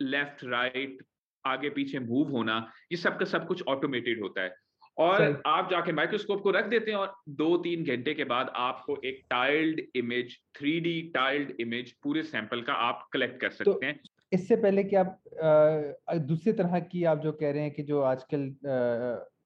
लेफ़्ट 0.00 0.44
राइट 0.44 0.98
आगे 1.44 1.70
पीछे 1.70 1.98
मूव 1.98 2.30
होना 2.30 2.56
ये 2.92 2.96
सब 2.96 3.18
का 3.18 3.24
सब 3.24 3.46
कुछ 3.46 3.62
ऑटोमेटेड 3.68 4.20
होता 4.22 4.42
है। 4.42 4.54
और 4.98 5.42
आप 5.46 5.70
जाके 5.70 5.92
माइक्रोस्कोप 5.92 6.42
को 6.42 6.50
रख 6.50 6.64
देते 6.64 6.90
हैं 6.90 6.98
और 6.98 7.14
दो 7.28 7.56
तीन 7.58 7.84
घंटे 7.84 8.14
के 8.14 8.24
बाद 8.24 8.50
आपको 8.54 8.96
एक 9.04 9.22
tiled 9.30 9.80
image 9.96 10.36
three 10.58 10.78
D 10.80 11.00
tiled 11.14 11.54
image 11.60 11.92
पूरे 12.02 12.22
सैंपल 12.22 12.62
का 12.62 12.72
आप 12.72 13.08
कलेक्ट 13.12 13.40
कर 13.40 13.48
तो 13.48 13.54
सकते 13.54 13.72
तो 13.72 13.86
हैं। 13.86 14.00
इससे 14.32 14.56
पहले 14.56 14.84
कि 14.84 14.96
आप 14.96 15.22
दूसरी 16.26 16.52
तरह 16.52 16.78
की 16.80 17.04
आप 17.04 17.20
जो 17.20 17.32
कह 17.32 17.50
रहे 17.50 17.62
हैं 17.62 17.70
कि 17.70 17.82
जो 17.82 18.00
आजकल 18.00 18.48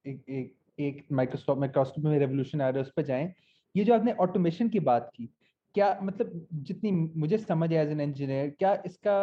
एक 0.06 0.52
एक 0.78 1.04
माइक्रोस्कोप 1.12 1.58
माइक्रोस्कोप 1.58 2.04
में 2.04 2.18
रेवोल्यूशन 2.18 2.60
आ 2.60 2.68
रहा 2.68 2.78
है 2.78 2.84
उस 2.84 2.92
पर 2.96 3.02
जाएँ। 3.02 3.32
ये 3.74 3.84
जो 3.84 3.94
आपने 3.94 4.12
ऑटोमेशन 4.20 4.68
की 4.68 4.80
बात 4.80 5.10
की 5.16 5.26
क्या 5.74 5.98
मतलब 6.02 6.46
जितनी 6.62 6.90
मुझे 7.20 7.38
समझ 7.38 7.72
है 7.72 7.84
एज 7.84 7.90
एन 7.92 8.00
इंजीनियर 8.00 8.50
क्या 8.58 8.74
इसका 8.86 9.16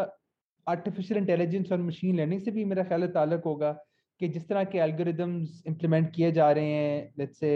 आर्टिफिशियल 0.67 1.19
इंटेलिजेंस 1.19 1.71
और 1.71 1.81
मशीन 1.81 2.19
लर्निंग 2.19 2.41
से 2.41 2.51
भी 2.51 2.65
मेरा 2.65 2.83
ख्याल 2.83 3.07
ताल्लुक 3.07 3.43
होगा 3.45 3.71
कि 4.21 4.27
जिस 4.27 4.47
तरह 4.49 4.63
के 4.63 4.77
एल्गोरिदम्स 4.77 5.63
इंप्लीमेंट 5.67 6.11
किए 6.15 6.31
जा 6.31 6.51
रहे 6.51 6.73
हैं 6.73 7.13
लेट्स 7.19 7.39
से 7.39 7.53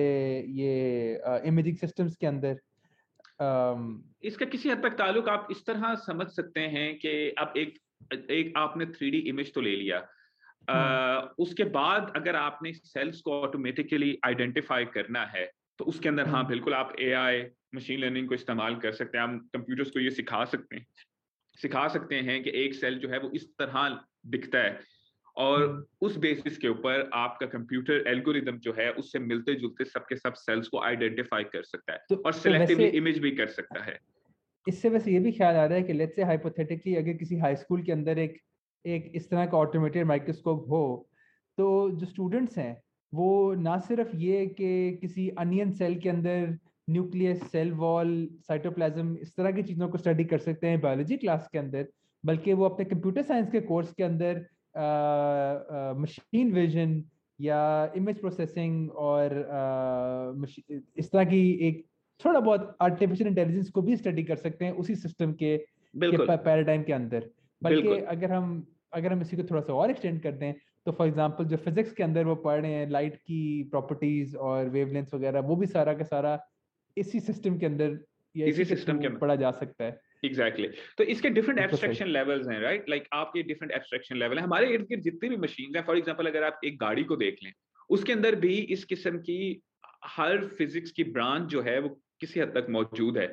ये 0.59 1.21
इमेजिंग 1.47 1.77
सिस्टम्स 1.77 2.15
के 2.15 2.27
अंदर 2.27 2.59
um, 3.41 4.01
इसका 4.23 4.45
किसी 4.45 4.69
हद 4.69 4.83
तक 4.83 4.97
ताल्लुक 4.97 5.29
आप 5.29 5.47
इस 5.51 5.65
तरह 5.65 5.95
समझ 6.05 6.27
सकते 6.27 6.59
हैं 6.59 6.87
कि 6.95 7.33
आप 7.37 7.53
एक 7.57 7.77
एक 8.13 8.53
आपने 8.57 8.85
थ्री 8.85 9.17
इमेज 9.19 9.53
तो 9.53 9.61
ले 9.61 9.75
लिया। 9.75 9.99
Uh, 10.69 11.27
उसके 11.39 11.63
बाद 11.63 12.13
अगर 12.15 12.35
आपने 12.35 12.73
सेल्स 12.73 13.21
को 13.21 13.41
ऑटोमेटिकली 13.41 14.19
आइडेंटिफाई 14.25 14.85
करना 14.85 15.25
है 15.25 15.51
तो 15.79 15.85
उसके 15.85 16.09
अंदर 16.09 16.27
हाँ 16.27 16.39
हम्म। 16.39 16.49
बिल्कुल 16.49 16.73
आप 16.73 16.95
एआई 16.99 17.43
मशीन 17.75 17.99
लर्निंग 17.99 18.27
को 18.27 18.35
इस्तेमाल 18.35 18.75
कर 18.75 18.91
सकते 18.91 19.17
हैं। 19.17 19.23
हम 19.23 19.37
कंप्यूटर्स 19.53 19.89
को 19.89 19.99
ये 19.99 20.09
सिखा 20.09 20.45
सकते 20.45 20.75
हैं। 20.75 20.85
सिखा 21.61 21.87
सकते 21.87 22.15
हैं 22.15 22.43
कि 22.43 22.51
एक 22.55 22.73
सेल 22.73 22.99
जो 22.99 23.09
है 23.09 23.19
वो 23.19 23.29
इस 23.29 23.47
तरह 23.57 23.99
दिखता 24.27 24.59
है। 24.59 24.79
और 25.37 25.63
हम्म। 25.63 25.83
उस 26.01 26.17
बेसिस 26.17 26.57
के 26.57 26.67
ऊपर 26.67 27.09
आपका 27.13 27.45
कंप्यूटर 27.45 28.03
एल्गोरिदम 28.07 28.57
जो 28.57 28.75
है 28.79 28.91
उससे 28.91 29.19
मिलते 29.19 29.55
जुलते 29.55 29.85
सबके 29.85 30.15
सब 30.15 30.33
सेल्स 30.33 30.67
को 30.67 30.79
आइडेंटिफाई 30.79 31.43
कर 31.43 31.63
सकता 31.63 31.93
है 31.93 31.99
तो, 32.09 32.15
और 32.15 32.33
सिलेक्टिवली 32.33 32.91
तो 32.91 32.97
इमेज 32.97 33.19
भी 33.19 33.31
कर 33.31 33.47
सकता 33.47 33.83
है। 33.83 33.99
इससे 34.67 34.89
वैसे 34.89 35.11
ये 35.11 35.19
भी 35.19 35.31
ख्याल 35.31 35.55
आ 35.55 35.65
रहा 35.65 35.77
है 35.77 35.83
कि 35.83 35.93
लेट्स 35.93 36.15
से 36.15 36.23
हाइपोथेटिकली 36.23 36.95
अगर 36.95 37.13
किसी 37.13 37.37
हाई 37.37 37.55
स्कूल 37.55 37.83
के 37.83 37.91
अंदर 37.91 38.19
एक 38.19 38.41
एक 38.85 39.11
इस 39.15 39.29
तरह 39.29 39.45
का 39.45 39.57
ऑटोमेटेड 39.57 40.05
माइक्रोस्कोप 40.05 40.69
हो 40.69 41.09
तो 41.57 41.91
जो 41.91 42.05
स्टूडेंट्स 42.05 42.57
हैं 42.57 42.81
वो 43.13 43.53
ना 43.53 43.77
सिर्फ़ 43.79 44.15
ये 44.15 44.45
कि 44.47 44.97
किसी 45.01 45.29
अनियन 45.29 45.71
सेल 45.71 45.99
के 45.99 46.09
अंदर 46.09 46.57
न्यूक्लियस 46.89 47.51
सेल 47.51 47.71
वॉल 47.71 48.29
साइटोप्लाज्म 48.47 49.17
इस 49.21 49.35
तरह 49.35 49.51
की 49.51 49.63
चीज़ों 49.63 49.87
को 49.89 49.97
स्टडी 49.97 50.25
कर 50.25 50.37
सकते 50.37 50.67
हैं 50.67 50.81
बायोलॉजी 50.81 51.17
क्लास 51.17 51.49
के 51.51 51.57
अंदर 51.57 51.87
बल्कि 52.25 52.53
वो 52.53 52.65
अपने 52.65 52.85
कंप्यूटर 52.85 53.21
साइंस 53.21 53.51
के 53.51 53.61
कोर्स 53.61 53.93
के 53.93 54.03
अंदर 54.03 54.45
मशीन 55.99 56.51
विजन 56.51 57.03
या 57.41 57.91
इमेज 57.95 58.19
प्रोसेसिंग 58.19 58.91
और 58.91 59.29
uh, 59.29 60.47
इस 60.97 61.11
तरह 61.11 61.23
की 61.23 61.51
एक 61.51 61.85
थोड़ा 62.25 62.39
बहुत 62.39 62.77
आर्टिफिशियल 62.81 63.29
इंटेलिजेंस 63.29 63.69
को 63.69 63.81
भी 63.81 63.95
स्टडी 63.97 64.23
कर 64.23 64.35
सकते 64.35 64.65
हैं 64.65 64.71
उसी 64.71 64.95
सिस्टम 64.95 65.33
के, 65.33 65.57
के 65.95 66.37
पैराडाइम 66.37 66.83
के 66.83 66.93
अंदर। 66.93 67.29
बल्कि 67.63 67.87
अगर 67.87 68.31
हम 68.31 68.67
अगर 68.95 69.13
हम 69.13 69.21
इसी 69.21 69.37
को 69.37 69.43
थोड़ा 69.43 69.61
सा 69.61 69.73
और 69.73 69.89
एक्सटेंड 69.89 70.21
कर 70.23 70.31
दें 70.41 70.53
तो 70.85 70.91
फॉर 70.91 71.07
एग्जांपल 71.07 71.45
जो 71.45 71.57
फिजिक्स 71.59 71.91
के 71.93 72.03
अंदर 72.03 72.25
वो 72.25 72.35
पढ़ 72.41 72.61
रहे 72.61 72.71
हैं 72.71 72.89
लाइट 72.89 73.15
की 73.17 73.41
प्रॉपर्टीज़ 73.71 74.35
और 74.47 74.69
वेवलेंथ 74.69 75.13
वगैरह 75.13 75.39
वो 75.49 75.55
भी 75.55 75.67
सारा 75.67 75.93
का 75.93 76.03
सारा 76.05 76.39
इसी 76.97 77.19
सिस्टम 77.21 77.57
के 77.59 77.65
अंदर 77.65 77.97
या 78.35 78.47
इसी 78.47 78.65
सिस्टम 78.65 78.99
के 78.99 79.09
पढ़ा 79.17 79.35
जा 79.35 79.51
सकता 79.53 79.83
है। 79.83 79.99
Exactly 80.25 80.67
exactly. 80.67 80.97
तो 80.97 81.03
इसके 81.05 81.29
डिफरेंट 81.29 81.59
एब्स्ट्रैक्शन 81.59 82.07
लेवल्स 82.09 82.47
हैं 82.49 82.59
राइट 82.61 82.89
लाइक 82.89 83.07
आपके 83.13 83.43
डिफरेंट 83.43 83.71
एब्स्ट्रैक्शन 83.71 84.17
लेवल 84.17 84.37
हैं। 84.37 84.43
हमारे 84.43 84.73
इर्द 84.73 84.85
गिर्द 84.89 85.03
जितनी 85.03 85.29
भी 85.29 85.37
मशीन 85.37 85.75
हैं 85.75 85.83
फॉर 85.85 85.97
एग्जांपल 85.97 86.27
अगर 86.27 86.43
आप 86.43 86.59
एक 86.65 86.77
गाड़ी 86.79 87.03
को 87.03 87.15
देख 87.17 87.43
लें 87.43 87.51
उसके 87.89 88.13
अंदर 88.13 88.35
भी 88.35 88.55
इस 88.75 88.83
किस्म 88.85 89.19
की 89.19 89.39
हर 90.07 90.45
फिजिक्स 90.57 90.91
की 90.91 91.03
ब्रांच 91.11 91.49
जो 91.49 91.61
है 91.61 91.79
वो 91.79 91.89
किसी 92.19 92.39
हद 92.39 92.53
तक 92.55 92.67
मौजूद 92.69 93.17
है 93.17 93.27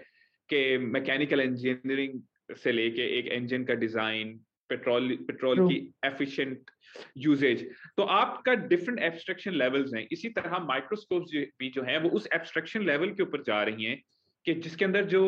कि 0.50 0.78
मैकेनिकल 0.94 1.40
इंजीनियरिंग 1.40 2.20
से 2.56 2.72
लेके 2.72 3.06
एक 3.18 3.26
इंजन 3.32 3.64
का 3.64 3.74
डिज़ाइन 3.82 4.38
पेट्रोल 4.72 5.16
पेट्रोल 5.28 5.66
की 5.68 5.78
एफिशिएंट 6.04 6.70
यूजेज 7.18 7.68
तो 7.96 8.02
आपका 8.14 8.54
डिफरेंट 8.68 8.98
एब्स्ट्रक्शन 9.02 9.54
लेवल्स 9.56 9.94
हैं। 9.94 10.06
इसी 10.12 10.28
तरह 10.38 10.58
माइक्रोस्कोप 10.64 11.22
भी 11.58 11.70
जो 11.70 11.82
है 11.82 11.98
वो 12.00 12.10
उस 12.18 12.28
एब्स्ट्रक्शन 12.34 12.84
लेवल 12.86 13.10
के 13.10 13.22
ऊपर 13.22 13.42
जा 13.46 13.62
रही 13.62 13.84
हैं 13.84 14.00
कि 14.44 14.54
जिसके 14.66 14.84
अंदर 14.84 15.04
जो 15.06 15.22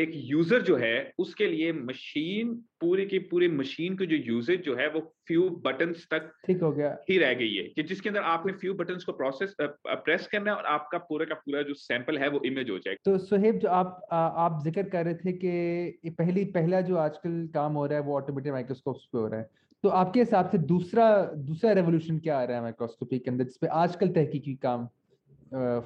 एक 0.00 0.10
यूज़र 0.14 0.62
जो 0.62 0.76
है 0.76 1.12
उसके 1.18 1.46
लिए 1.46 1.72
मशीन 1.72 2.54
पूरी 2.80 3.04
की 3.06 3.18
पूरी 3.30 3.48
मशीन 3.50 3.96
की 3.96 4.06
जो 4.06 4.16
यूजेज 4.16 4.62
जो 4.62 4.74
है 4.76 4.88
वो 4.90 5.00
फ्यू 5.26 5.48
बटन्स 5.64 6.06
तक 6.10 6.30
ठीक 6.46 6.62
हो 6.62 6.70
गया। 6.72 6.96
ही 7.10 7.18
रह 7.18 7.34
गई 7.34 7.54
है। 7.54 7.62
कि 7.66 7.82
जिसके 7.82 8.08
अंदर 8.08 8.22
आपने 8.28 8.52
फ्यू 8.52 8.74
बटन्स 8.74 9.04
को 9.04 9.12
प्रोसेस 9.12 9.54
प्रेस 9.60 10.26
करना 10.26 10.50
है 10.50 10.56
और 10.56 10.66
आपका 10.66 10.98
पूरा 11.00 11.24
का 11.24 11.34
पूरा 11.36 11.62
जो 11.62 11.74
सैंपल 11.76 12.18
है 12.18 12.28
वो 12.28 12.40
इमेज 12.46 12.70
हो 12.70 12.78
जाएगा। 12.78 13.10
तो 13.10 13.18
सुहेब 13.18 13.58
जो 13.58 13.68
आप 13.70 14.00
आ, 14.12 14.16
आप 14.16 14.60
ज़िक्र 14.64 14.82
कर 14.88 15.04
रहे 15.04 15.14
थे 15.14 15.32
कि 15.34 16.10
पहली 16.10 16.44
पहला 16.54 16.80
जो 16.80 16.96
आजकल 16.98 17.46
काम 17.54 17.72
हो 17.72 17.86
रहा 17.86 17.98
है 17.98 18.04
वो 18.04 18.16
ऑटोमेटिक 18.16 18.52
माइक्रोस्कोप्स 18.52 19.04
पे 19.04 19.18
हो 19.18 19.26
रहा 19.26 19.40
है। 19.40 19.48
तो 19.84 19.88
आपके 19.88 20.20
हिसाब 20.20 20.48
से 20.50 20.58
दूसरा 20.70 21.04
दूसरा 21.44 21.72
रेवोल्यूशन 21.72 22.18
क्या 22.18 22.38
आ 22.38 22.44
रहा 22.44 22.56
है 22.56 22.62
माइक्रोस्कोपी 22.62 23.18
के 23.18 23.30
अंदर 23.30 23.44
जिसपे 23.44 23.66
आजकल 23.82 24.08
तहकीकी 24.08 24.54
काम 24.64 24.88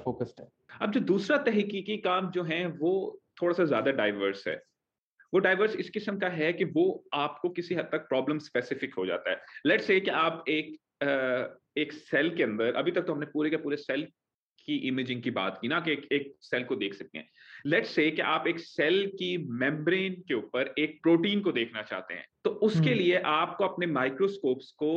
फोकस्ड 0.03 0.41
है? 0.41 0.47
अब 0.81 0.91
जो 0.91 0.99
दूसरा 1.01 1.37
तहकीकी 1.43 1.97
काम 1.99 2.29
जो 2.31 2.43
है 2.43 2.65
वो 2.67 2.91
थोड़ा 3.37 3.53
सा 3.53 3.65
ज़्यादा 3.65 3.91
डाइवर्स 3.93 4.47
है। 4.47 4.55
वो 5.33 5.39
डाइवर्स 5.39 5.75
इस 5.75 5.89
किस्म 5.89 6.17
का 6.19 6.27
है 6.29 6.51
कि 6.53 6.63
वो 6.65 7.03
आपको 7.13 7.49
किसी 7.49 7.75
हद 7.75 7.89
तक 7.91 8.07
प्रॉब्लम 8.09 8.39
स्पेसिफिक 8.39 8.93
हो 8.93 9.05
जाता 9.05 9.31
है। 9.31 9.41
लेट 9.65 9.81
से 9.81 9.99
कि 9.99 10.11
आप 10.11 10.43
एक 10.49 10.75
एक 11.77 11.93
सेल 11.93 12.35
के 12.35 12.43
अंदर 12.43 12.75
अभी 12.75 12.91
तक 12.91 13.05
तो 13.05 13.13
हमने 13.13 13.25
पूरे 13.25 13.49
के 13.49 13.57
पूरे 13.57 13.77
सेल 13.77 14.07
की 14.67 14.75
इमेजिंग 14.87 15.21
की 15.21 15.31
बात 15.31 15.57
की 15.61 15.67
ना 15.67 15.79
कि 15.79 15.91
एक, 15.91 16.07
एक 16.11 16.35
सेल 16.41 16.63
को 16.63 16.75
देख 16.75 16.93
सकते 16.93 17.17
हैं। 17.17 17.29
लेट्स 17.65 17.89
से 17.89 18.09
कि 18.11 18.21
आप 18.23 18.47
एक 18.47 18.59
सेल 18.59 19.05
की 19.15 19.37
मेम्ब्रेन 19.59 20.13
के 20.27 20.33
ऊपर 20.33 20.73
एक 20.79 20.99
प्रोटीन 21.03 21.41
को 21.41 21.51
देखना 21.51 21.81
चाहते 21.81 22.13
हैं 22.13 22.25
तो 22.43 22.49
उसके 22.49 22.89
हम्म। 22.89 22.99
लिए 22.99 23.19
आपको 23.25 23.63
अपने 23.63 23.87
माइक्रोस्कोप्स 23.87 24.71
को 24.71 24.91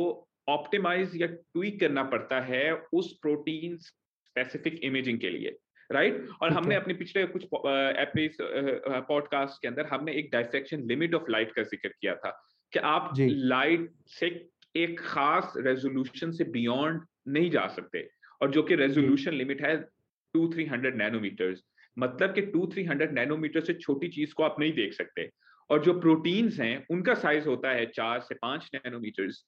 ऑप्टिमाइज 0.47 1.21
या 1.21 1.27
ट्वीक 1.27 1.79
करना 1.79 2.03
पड़ता 2.03 2.39
है 2.41 2.71
उस 2.93 3.17
प्रोटीन 3.21 3.77
स्पेसिफिक 3.77 4.79
इमेजिंग 4.83 5.19
के 5.19 5.29
लिए। 5.29 5.57
Right 5.91 6.17
right? 6.17 6.31
और 6.41 6.53
हमने 6.53 6.75
अपने 6.75 6.93
पिछले 6.93 7.25
कुछ 7.25 7.47
पॉडकास्ट 7.53 9.61
के 9.61 9.67
अंदर 9.67 9.85
हमने 9.85 10.13
एक 10.13 10.29
डायसेक्शन 10.31 10.81
लिमिट 10.81 11.15
ऑफ़ 11.15 11.23
लाइट 11.29 11.51
का 11.51 11.63
ज़िक्र 11.63 11.89
किया 11.89 12.15
था 12.15 12.43
कि 12.73 12.79
आप 12.79 13.13
लाइट 13.19 13.93
से 14.07 14.49
एक 14.75 14.99
खास 14.99 15.53
रेजोल्यूशन 15.57 16.31
से 16.31 16.43
बियॉन्ड 16.43 17.01
नहीं 17.27 17.51
जा 17.51 17.67
सकते 17.67 18.09
और 18.41 18.51
जो 18.51 18.63
कि 18.63 18.75
रेजोल्यूशन 18.75 19.33
लिमिट 19.33 19.61
है 19.61 19.87
टू 20.33 20.53
थ्री 20.53 20.65
हंड्रेड 20.65 20.97
नैनोमीटर्स 20.97 21.63
मतलब 21.99 22.33
कि 22.33 22.41
टू 22.41 22.67
थ्री 22.67 22.83
हंड्रेड 22.83 23.13
नैनोमीटर 23.13 23.61
से 23.61 23.73
छोटी 23.73 24.07
चीज़ 24.07 24.33
को 24.33 24.43
आप 24.43 24.55
नहीं 24.59 24.73
देख 24.73 24.93
सकते 24.93 25.29
और 25.69 25.83
जो 25.83 25.99
प्रोटीन्स 25.99 26.59
हैं 26.59 26.85
उनका 26.89 27.13
साइज़ 27.13 27.47
होता 27.47 27.69
है 27.69 27.85
चार 27.85 28.19
से 28.19 28.35
पाँच 28.35 28.69
नैनोमीटर्स 28.75 29.45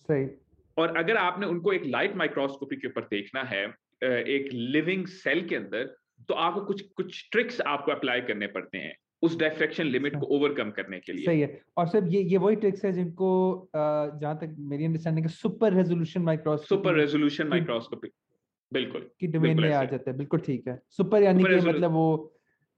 सही। 0.00 0.28
और 0.78 0.96
अगर 0.96 1.16
आपने 1.16 1.46
उनको 1.46 1.72
एक 1.72 1.84
लाइट 1.84 2.16
माइक्रोस्कोपी 2.16 2.76
के 2.76 2.88
ऊपर 2.88 3.00
देखना 3.00 3.42
है 3.42 3.74
एक 4.02 4.48
लिविंग 4.52 5.06
सेल 5.18 5.46
के 5.48 5.56
अंदर 5.56 5.94
तो 6.28 6.34
आपको 6.36 6.64
कुछ 6.64 6.80
कुछ 6.96 7.28
ट्रिक्स 7.32 7.60
आपको 7.68 7.92
अप्लाई 7.92 8.20
करने 8.22 8.46
पड़ते 8.48 8.78
हैं 8.78 8.94
उस 9.22 9.38
डायफ्रेक्शन 9.38 9.86
लिमिट 9.86 10.16
को 10.16 10.26
ओवरकम 10.36 10.70
करने 10.70 10.98
के 11.00 11.12
लिए। 11.12 11.24
सही 11.24 11.40
है। 11.40 11.60
और 11.76 11.86
सर 11.86 12.06
ये 12.08 12.22
ये 12.22 12.36
वही 12.38 12.56
ट्रिक्स 12.56 12.84
है 12.84 12.92
जिनको 12.92 13.28
जहाँ 13.76 14.36
तक 14.38 14.54
मेरी 14.70 14.84
अंडरस्टैंडिंग 14.84 15.26
है 15.26 15.32
super 15.32 15.74
resolution 15.74 16.22
microscopy 16.22 16.76
super 16.76 16.94
resolution 16.94 17.48
microscopy 17.48 18.08
बिल्कुल 18.72 19.08
की 19.20 19.26
डोमेन 19.26 19.60
में 19.60 19.72
आ 19.72 19.84
जाते 19.84 20.10
हैं। 20.10 20.16
बिल्कुल 20.18 20.40
ठीक 20.40 20.68
है। 20.68 20.78
सुपर 20.90 21.22
यानी 21.22 21.44
कि 21.44 21.66
मतलब 21.68 21.92
वो 21.92 22.06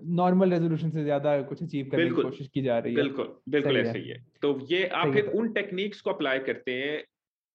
नॉर्मल 0.00 0.50
रेजोल्यूशन 0.50 0.90
से 0.90 1.02
ज़्यादा 1.04 1.40
कुछ 1.42 1.62
अचीव 1.62 1.88
करने 1.90 2.04
की 2.06 2.22
कोशिश 2.22 2.48
की 2.48 2.62
जा 2.62 2.78
रही 2.78 2.94
है। 2.94 3.02
बिल्कुल 3.02 3.34
बिल्कुल 3.48 3.76
ऐसे 3.76 3.98
ही। 3.98 4.08
है 4.08 4.24
तो 4.42 4.58
ये 4.70 4.86
आप 4.96 5.12
फिर 5.12 5.26
उन 5.26 5.52
टेक्निक्स 5.52 6.00
को 6.00 6.10
अप्लाई 6.10 6.38
करते 6.40 6.72
हैं 6.74 7.02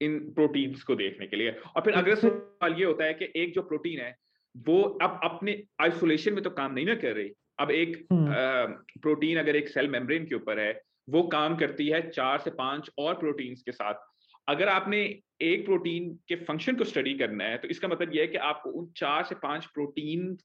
इन 0.01 0.19
प्रोटीन्स 0.33 0.83
को 0.83 0.95
देखने 0.95 1.27
के 1.27 1.35
लिए। 1.35 1.51
और 1.51 1.81
फिर 1.81 1.93
अगला 1.93 2.15
सवाल 2.15 2.73
ये 2.73 2.85
होता 2.85 3.05
है 3.05 3.13
कि 3.13 3.31
एक 3.35 3.53
जो 3.55 3.61
प्रोटीन 3.63 3.99
है 3.99 4.15
वो 4.55 4.81
अब 5.01 5.19
अपने 5.23 5.61
आइसोलेशन 5.81 6.33
में 6.33 6.43
तो 6.43 6.49
काम 6.49 6.73
नहीं 6.73 6.85
ना 6.85 6.95
कर 6.95 7.13
रही। 7.13 7.31
अब 7.59 7.71
एक 7.71 7.97
आ, 8.11 8.65
प्रोटीन 9.01 9.37
अगर 9.37 9.55
एक 9.55 9.67
सेल 9.69 9.87
मेम्ब्रेन 9.87 10.25
के 10.25 10.35
ऊपर 10.35 10.59
है 10.59 10.81
वो 11.09 11.21
काम 11.23 11.55
करती 11.57 11.87
है 11.87 12.01
चार 12.09 12.39
से 12.39 12.51
पाँच 12.51 12.89
और 12.99 13.13
प्रोटीन्स 13.13 13.61
के 13.61 13.71
साथ। 13.71 14.05
अगर 14.47 14.67
आपने 14.67 14.99
एक 15.41 15.65
प्रोटीन 15.65 16.09
के 16.27 16.35
फ़ंक्शन 16.35 16.75
को 16.75 16.83
स्टडी 16.83 17.13
करना 17.13 17.43
है 17.43 17.57
तो 17.57 17.67
इसका 17.67 17.87
मतलब 17.87 18.15
यह 18.15 18.21
है 18.21 18.27
कि 18.27 18.37
आपको 18.37 18.69
उन 18.69 18.91
चार 18.97 19.23
से 19.23 19.35
पाँच 19.35 19.65
प्रोटीन 19.65 20.37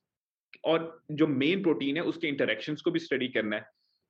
और 0.64 1.02
जो 1.10 1.26
मेन 1.26 1.62
प्रोटीन 1.62 1.96
है 1.96 2.02
उसके 2.02 2.28
इंटरेक्शन 2.28 2.74
को 2.74 2.90
भी 2.90 2.98
स्टडी 2.98 3.28
करना 3.28 3.56
है। 3.56 3.66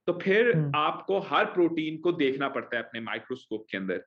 तो 0.09 0.13
फिर 0.23 0.51
आपको 0.77 1.19
हर 1.21 1.45
प्रोटीन 1.45 1.99
को 1.99 2.13
देखना 2.13 2.49
पड़ता 2.49 2.77
है 2.77 2.83
अपने 2.83 3.01
माइक्रोस्कोप 3.01 3.67
के 3.71 3.77
अंदर। 3.79 4.05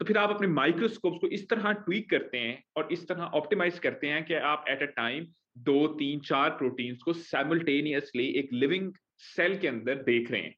तो 0.00 0.04
फिर 0.06 0.18
आप 0.18 0.30
अपने 0.30 0.46
माइक्रोस्कोप 0.48 1.16
को 1.20 1.26
इस 1.28 1.48
तरह 1.48 1.72
ट्वीक 1.78 2.08
करते 2.10 2.38
हैं 2.38 2.62
और 2.76 2.88
इस 2.92 3.06
तरह 3.08 3.22
ऑप्टिमाइज 3.38 3.78
करते 3.78 4.06
हैं 4.06 4.24
कि 4.24 4.34
आप 4.34 4.64
एट 4.68 4.82
अ 4.82 4.86
टाइम 4.86 5.26
दो, 5.58 5.86
तीन, 5.88 6.20
चार 6.20 6.50
प्रोटीन्स 6.50 7.02
को 7.02 7.12
साइमल्टेनियसली 7.12 8.26
एक 8.40 8.48
लिविंग 8.52 8.92
सेल 9.24 9.56
के 9.58 9.68
अंदर 9.68 10.02
देख 10.02 10.30
रहे 10.30 10.40
हैं। 10.40 10.54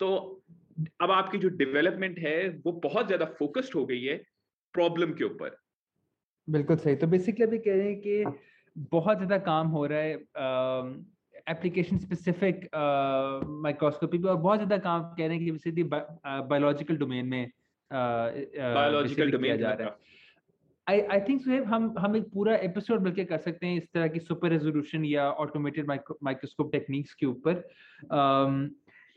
तो 0.00 0.42
अब 1.02 1.10
आपकी 1.10 1.38
जो 1.38 1.48
डेवलपमेंट 1.48 2.18
है, 2.18 2.48
वो 2.48 2.72
बहुत 2.84 3.06
ज़्यादा 3.06 3.24
फोकस्ड 3.38 3.74
हो 3.74 3.84
गई 3.86 4.02
है 4.02 4.16
प्रॉब्लम 4.74 5.12
के 5.12 5.24
ऊपर। 5.24 5.56
बिल्कुल 6.48 6.76
सही। 6.76 6.96
तो 6.96 7.06
बेसिकली 7.06 7.46
अभी 7.46 7.58
कह 7.58 7.76
रहे 7.76 7.88
हैं 7.88 8.00
कि 8.00 8.24
बहुत 8.92 9.16
ज़्यादा 9.16 9.38
काम 9.38 9.68
हो 9.68 9.84
रहा 9.86 9.98
है 9.98 10.14
एप्लीकेशन 11.48 11.98
स्पेसिफिक 11.98 12.68
माइक्रोस्कोपी 13.62 14.18
पे 14.18 14.28
और 14.28 14.36
बहुत 14.38 14.58
ज़्यादा 14.58 14.78
काम 14.78 15.02
कह 15.14 15.26
रहे 15.26 15.36
हैं 15.36 15.58
कि 15.66 15.82
बायोलॉजिकल 15.82 16.96
डोमेन 16.96 17.26
में 17.26 17.50
बायोलॉजिकल 17.90 19.30
डोमेन 19.30 19.56
जा 19.58 19.72
रहा 19.72 19.88
है। 19.88 20.12
आई 20.86 21.00
आई 21.00 21.20
थिंक 21.28 21.42
सुहेब 21.42 21.64
हम 21.64 21.94
हम 21.98 22.16
एक 22.16 22.24
पूरा 22.32 22.54
एपिसोड 22.62 23.00
बल्कि 23.00 23.24
कर 23.24 23.38
सकते 23.38 23.66
हैं 23.66 23.76
इस 23.76 23.92
तरह 23.92 24.08
की 24.08 24.20
सुपर 24.20 24.50
रेजोल्यूशन 24.50 25.04
या 25.04 25.30
ऑटोमेटेड 25.44 25.86
माइक्रोस्कोप 25.88 26.72
टेक्निक्स 26.72 27.14
के 27.14 27.26
ऊपर। 27.26 27.62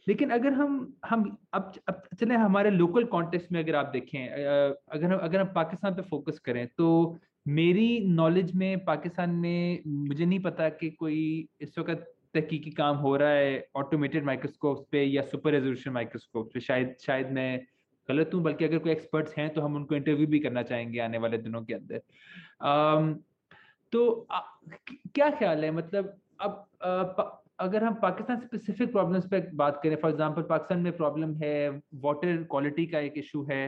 लेकिन 0.07 0.29
अगर 0.29 0.53
हम 0.53 0.75
हम 1.05 1.23
अब 1.53 1.73
अब 1.87 2.01
चले 2.19 2.35
हमारे 2.35 2.69
लोकल 2.71 3.03
कॉन्टेक्स्ट 3.05 3.51
में 3.51 3.59
अगर 3.63 3.75
आप 3.75 3.85
देखें 3.85 4.27
अगर 4.27 5.05
हम 5.05 5.17
अगर 5.17 5.39
हम 5.39 5.47
पाकिस्तान 5.55 5.95
पे 5.95 6.01
फोकस 6.01 6.39
करें 6.39 6.67
तो 6.77 7.17
मेरी 7.47 7.99
नॉलेज 8.07 8.51
में 8.55 8.85
पाकिस्तान 8.85 9.29
में 9.31 9.81
मुझे 9.87 10.25
नहीं 10.25 10.39
पता 10.39 10.69
कि 10.69 10.89
कोई 10.89 11.47
इस 11.61 11.77
वक्त 11.79 12.13
तहकीकी 12.33 12.71
काम 12.71 12.95
हो 12.97 13.15
रहा 13.17 13.29
है 13.29 13.67
ऑटोमेटेड 13.75 14.25
माइक्रोस्कोप 14.25 14.87
पे 14.91 15.03
या 15.03 15.21
सुपर 15.21 15.51
रेजोल्यूशन 15.51 15.91
माइक्रोस्कोप 15.91 16.49
पे। 16.53 16.59
शायद 16.59 16.95
शायद 17.01 17.31
मैं 17.31 17.65
गलत 18.09 18.31
हूँ 18.33 18.41
बल्कि 18.43 18.65
अगर 18.65 18.77
कोई 18.77 18.91
एक्सपर्ट्स 18.91 19.37
हैं 19.37 19.49
तो 19.53 19.61
हम 19.61 19.75
उनको 19.75 19.95
इंटरव्यू 19.95 20.27
भी 20.27 20.39
करना 20.39 20.63
चाहेंगे 20.63 20.99
आने 20.99 21.17
वाले 21.17 21.37
दिनों 21.37 21.61
के 21.65 21.73
अंदर। 21.73 22.01
um, 22.65 23.15
तो 23.93 24.27
आ, 24.31 24.39
क्या 25.15 25.29
ख्याल 25.29 25.63
है? 25.65 25.71
मतलब 25.71 26.15
अब 26.41 26.65
आ, 26.83 27.23
अगर 27.59 27.83
हम 27.83 27.93
पाकिस्तान 27.93 28.39
स्पेसिफिक 28.39 28.91
प्रॉब्लम्स 28.91 29.27
पे 29.27 29.39
बात 29.55 29.79
करें 29.83 29.95
फॉर 29.95 30.11
एग्जांपल 30.11 30.41
पाकिस्तान 30.41 30.79
में 30.79 30.95
प्रॉब्लम 30.97 31.33
है 31.35 31.69
वाटर 31.95 32.43
क्वालिटी 32.43 32.85
का 32.85 32.99
एक 32.99 33.13
इशू 33.17 33.43
है 33.43 33.61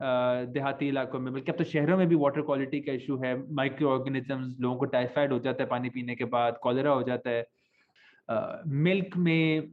देहाती 0.00 0.88
इलाकों 0.88 1.20
में 1.20 1.32
बल्कि 1.32 1.52
अब 1.52 1.58
तो 1.58 1.64
शहरों 1.64 1.96
में 1.98 2.06
भी 2.08 2.14
वाटर 2.14 2.42
क्वालिटी 2.42 2.80
का 2.80 2.92
इशू 2.92 3.16
है 3.18 3.30
माइक्रो 3.52 3.88
ऑर्गेनिजम्स 3.90 4.56
लोगों 4.60 4.76
को 4.76 4.84
टाइफाइड 4.84 5.32
हो 5.32 5.38
जाता 5.38 5.62
है 5.62 5.68
पानी 5.68 5.90
पीने 5.90 6.14
के 6.14 6.24
बाद 6.34 6.58
कॉलरा 6.62 6.90
हो 6.90 7.02
जाता 7.02 7.30
है। 7.30 7.46
मिल्क 8.66 9.16
में 9.16 9.68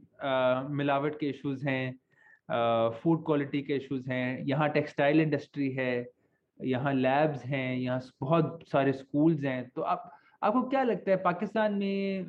मिलावट 0.76 1.18
के 1.20 1.26
इश्यूज़ 1.26 1.68
हैं। 1.68 1.98
फ़ूड 2.48 3.24
क्वालिटी 3.24 3.62
के 3.62 3.76
इश्यूज़ 3.76 4.10
हैं, 4.10 4.44
यहाँ 4.46 4.68
टेक्सटाइल 4.68 5.20
इंडस्ट्री 5.20 5.70
है, 5.70 6.06
यहाँ 6.60 6.92
लैब्स 6.94 7.44
हैं, 7.44 7.76
यहाँ 7.76 8.00
बहुत 8.20 8.64
सारे 8.72 8.92
स्कूल्स 8.92 9.44
हैं। 9.44 9.68
तो 9.68 9.82
आप, 9.82 10.10
आपको 10.42 10.62
क्या 10.62 10.82
लगता 10.82 11.10
है, 11.10 11.16
पाकिस्तान 11.16 11.74
में 11.74 12.26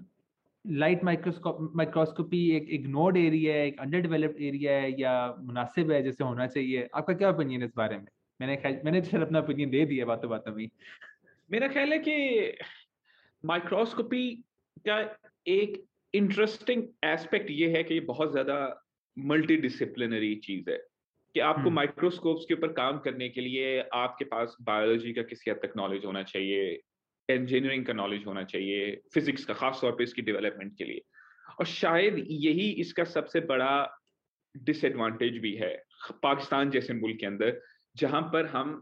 लाइट 0.65 1.04
माइक्रोस्कोप 1.04 1.71
माइक्रोस्कोपी 1.75 2.49
एक 2.51 2.69
इग्नोर्ड 2.69 3.17
एरिया 3.17 3.54
है, 3.54 3.67
एक 3.67 3.80
अंडर 3.80 4.01
डेवलप्ड 4.01 4.41
एरिया 4.41 4.73
है 4.73 5.01
या 5.01 5.36
मुनासिब 5.39 5.91
है, 5.91 6.01
जैसे 6.04 6.23
होना 6.23 6.47
चाहिए? 6.47 6.88
आपका 6.95 7.13
क्या 7.13 7.30
ओपिनियन 7.30 7.62
है 7.62 7.67
इस 7.67 7.73
बारे 7.78 7.97
में? 7.97 8.08
मैंने 8.39 8.82
मैंने 8.86 9.01
तो 9.01 9.21
अपना 9.21 9.39
ओपिनियन 9.39 9.69
दे 9.69 9.86
दिया 9.86 10.06
बातों 10.06 10.30
बातों 10.30 10.56
में। 10.56 10.67
मेरा 11.51 11.67
ख्याल 11.67 11.93
है 11.93 11.99
कि 11.99 12.58
माइक्रोस्कोपी 13.43 14.30
का 14.88 14.99
एक 15.47 15.84
इंटरेस्टिंग 16.13 16.84
एस्पेक्ट 17.04 17.51
ये 17.51 17.69
है 17.78 17.84
कि 17.84 17.93
ये 17.93 17.99
बहुत 17.99 18.32
ज़्यादा 18.32 18.58
मल्टी 19.17 19.56
डिसिप्लिनरी 19.58 20.36
चीज़ 20.36 20.69
है 20.69 20.78
कि 21.36 21.39
आपको 21.39 21.69
माइक्रोस्कोप्स। 21.69 22.45
के 22.45 22.54
ऊपर 22.54 22.71
काम 22.73 22.97
करने 22.99 23.30
के 23.30 23.41
लिए 23.41 23.80
आपके 23.93 24.25
पास 24.25 24.56
बायोलॉजी 24.62 25.13
का 25.13 25.21
किसी 25.23 25.51
हद 25.51 25.58
तक 25.63 25.73
नॉलेज 25.78 26.06
होना 26.06 26.23
चाहिए 26.23 26.71
इंजीनियरिंग 27.30 27.86
का 27.86 27.93
नॉलेज 27.93 28.25
होना 28.28 28.43
चाहिए 28.43 28.95
फिजिक्स 29.13 29.45
का 29.45 29.54
खास 29.54 29.80
तौर 29.82 29.91
पे 29.91 30.04
इसकी 30.04 30.21
डेवलपमेंट 30.21 30.78
के 30.78 30.84
लिए 30.84 31.01
और 31.60 31.65
शायद 31.65 32.25
यही 32.30 32.69
इसका 32.82 33.04
सबसे 33.04 33.39
बड़ा 33.45 33.73
डिसएडवांटेज 34.56 35.38
भी 35.38 35.54
है 35.56 35.73
पाकिस्तान 36.23 36.69
जैसे 36.69 36.93
मुल्क 36.93 37.17
के 37.19 37.25
अंदर 37.25 37.60
जहाँ 37.95 38.21
पर 38.34 38.45
हम 38.45 38.82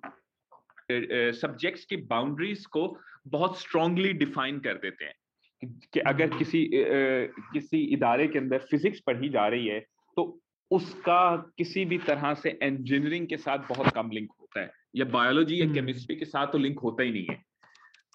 सब्जेक्ट्स 0.91 1.85
की 1.85 1.97
बाउंड्रीज 2.07 2.65
को 2.65 2.87
बहुत 3.27 3.59
स्ट्रांगली 3.59 4.13
डिफाइन 4.13 4.59
कर 4.59 4.77
देते 4.77 5.05
हैं 5.05 5.71
कि 5.93 5.99
अगर। 5.99 6.37
किसी 6.37 6.69
किसी 6.73 7.83
इदारे 7.93 8.27
के 8.27 8.39
अंदर 8.39 8.65
फिजिक्स 8.71 8.99
पढ़ी 9.07 9.29
जा 9.29 9.47
रही 9.47 9.67
है 9.67 9.79
तो 10.15 10.39
उसका 10.71 11.53
किसी 11.57 11.85
भी 11.85 11.97
तरह 11.97 12.33
से 12.33 12.59
इंजीनियरिंग 12.63 13.27
के 13.27 13.37
साथ 13.37 13.57
बहुत 13.57 13.93
कम 13.93 14.09
लिंक 14.11 14.31
होता 14.41 14.61
है। 14.61 14.71
या 14.95 15.05
बायोलॉजी 15.05 15.61
या 15.61 15.73
केमिस्ट्री 15.73 16.15
हम्म। 16.15 16.19
के 16.19 16.25
साथ 16.25 16.47
तो 16.47 16.57
लिंक 16.57 16.79
होता 16.79 17.03
ही 17.03 17.11
नहीं 17.11 17.25
है। 17.29 17.43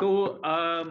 तो 0.00 0.26
आ, 0.26 0.84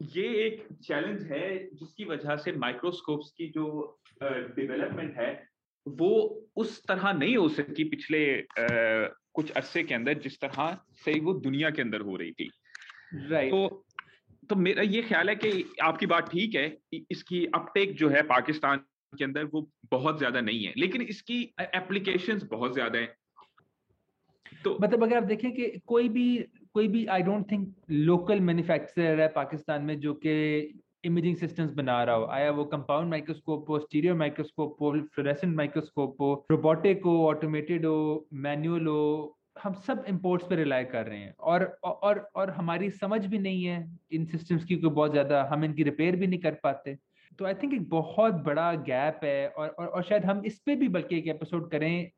ये 0.00 0.26
एक 0.46 0.66
चैलेंज 0.82 1.22
है 1.22 1.70
जिसकी 1.74 2.04
वजह 2.04 2.36
से 2.36 2.52
माइक्रोस्कोप्स 2.52 3.30
की 3.30 3.48
जो 3.48 3.98
डेवलपमेंट 4.22 5.16
है 5.16 5.48
वो 5.88 6.10
उस 6.56 6.82
तरह 6.88 7.12
नहीं 7.12 7.36
हो 7.36 7.48
सकी 7.48 7.84
पिछले 7.84 8.40
आ, 8.40 9.08
कुछ 9.34 9.50
अरसे 9.50 9.82
के 9.82 9.94
अंदर 9.94 10.18
जिस 10.18 10.40
तरह 10.40 10.78
से 11.04 11.20
वो 11.20 11.32
दुनिया 11.34 11.70
के 11.70 11.82
अंदर 11.82 12.00
हो 12.00 12.16
रही 12.16 12.32
थी। 12.32 12.50
राइट 13.14 13.50
तो 13.50 13.86
तो 14.50 14.56
मेरा 14.56 14.82
ये 14.82 15.02
ख्याल 15.02 15.28
है 15.28 15.34
कि 15.36 15.64
आपकी 15.82 16.06
बात 16.06 16.30
ठीक 16.30 16.54
है 16.54 16.78
इसकी 17.10 17.46
अपटेक 17.46 17.94
जो 17.96 18.08
है 18.08 18.22
पाकिस्तान 18.22 18.80
के 19.18 19.24
अंदर 19.24 19.44
वो 19.44 19.68
बहुत 19.90 20.18
ज़्यादा 20.18 20.40
नहीं 20.40 20.64
है, 20.64 20.72
लेकिन 20.76 21.02
इसकी 21.04 21.42
एप्लीकेशन 21.62 22.40
बहुत 22.50 22.74
ज़्यादा 22.74 22.98
है। 22.98 23.14
तो 24.64 24.76
मतलब 24.82 25.02
अगर 25.02 25.16
आप 25.16 25.22
देखें 25.24 25.50
कि 25.52 25.66
कोई 25.86 26.08
भी 26.08 26.26
कोई 26.74 26.88
भी 26.88 27.04
I 27.08 27.22
don't 27.22 27.50
think 27.50 27.74
local 27.90 28.40
manufacturer 28.40 29.20
है 29.20 29.28
पाकिस्तान 29.30 29.82
में 29.82 29.98
जो 30.00 30.14
कि 30.16 30.32
इमेजिंग 31.04 31.36
सिस्टम्स 31.36 31.72
बना 31.74 32.02
रहा 32.04 32.16
हो, 32.16 32.24
आया 32.26 32.50
वो 32.50 32.64
कंपाउंड 32.66 33.10
माइक्रोस्कोप 33.10 33.70
हो 33.70 33.78
स्टीरियो 33.80 34.14
माइक्रोस्कोप 34.16 34.76
हो 34.80 34.92
फ्लोरेसेंट 35.14 35.54
माइक्रोस्कोप 35.56 36.20
हो 36.20 36.32
रोबोटिक 36.50 37.04
हो 37.04 37.16
ऑटोमेटेड 37.26 37.86
हो 37.86 38.26
मैनुअल 38.34 38.86
हो, 38.86 39.38
हम 39.62 39.74
सब 39.86 40.04
इम्पोर्ट्स 40.08 40.46
पे 40.48 40.56
रिलाई 40.56 40.84
कर 40.86 41.06
रहे 41.06 41.18
हैं। 41.18 41.34
और 41.40 41.64
और 41.84 42.18
और 42.36 42.50
हमारी 42.50 42.90
समझ 42.92 43.24
भी 43.26 43.38
नहीं 43.38 43.64
है 43.64 43.86
इन 44.12 44.24
सिस्टम्स 44.26 44.64
की 44.64 44.76
बहुत 44.78 45.10
ज़्यादा, 45.10 45.42
हम 45.52 45.64
इनकी 45.64 45.82
रिपेयर 45.82 46.16
भी 46.16 46.26
नहीं 46.26 46.40
कर 46.40 46.58
पाते। 46.62 46.96
तो 47.38 47.44
आई 47.44 47.54
थिंक 47.54 47.74
एक 47.74 47.88
बहुत 47.88 48.34
बड़ा 48.34 48.74
गैप 48.74 49.20
है 49.24 49.48
और 49.48 49.68
और, 49.68 49.86
और 49.86 50.02
शायद 50.02 50.24
हम 50.24 50.42
इस 50.46 50.58
पे 50.58 50.76
भी 50.76 50.88
बल्कि 50.88 51.18
एक 51.18 51.26
एपिसोड 51.26 51.70
करें 51.70 52.10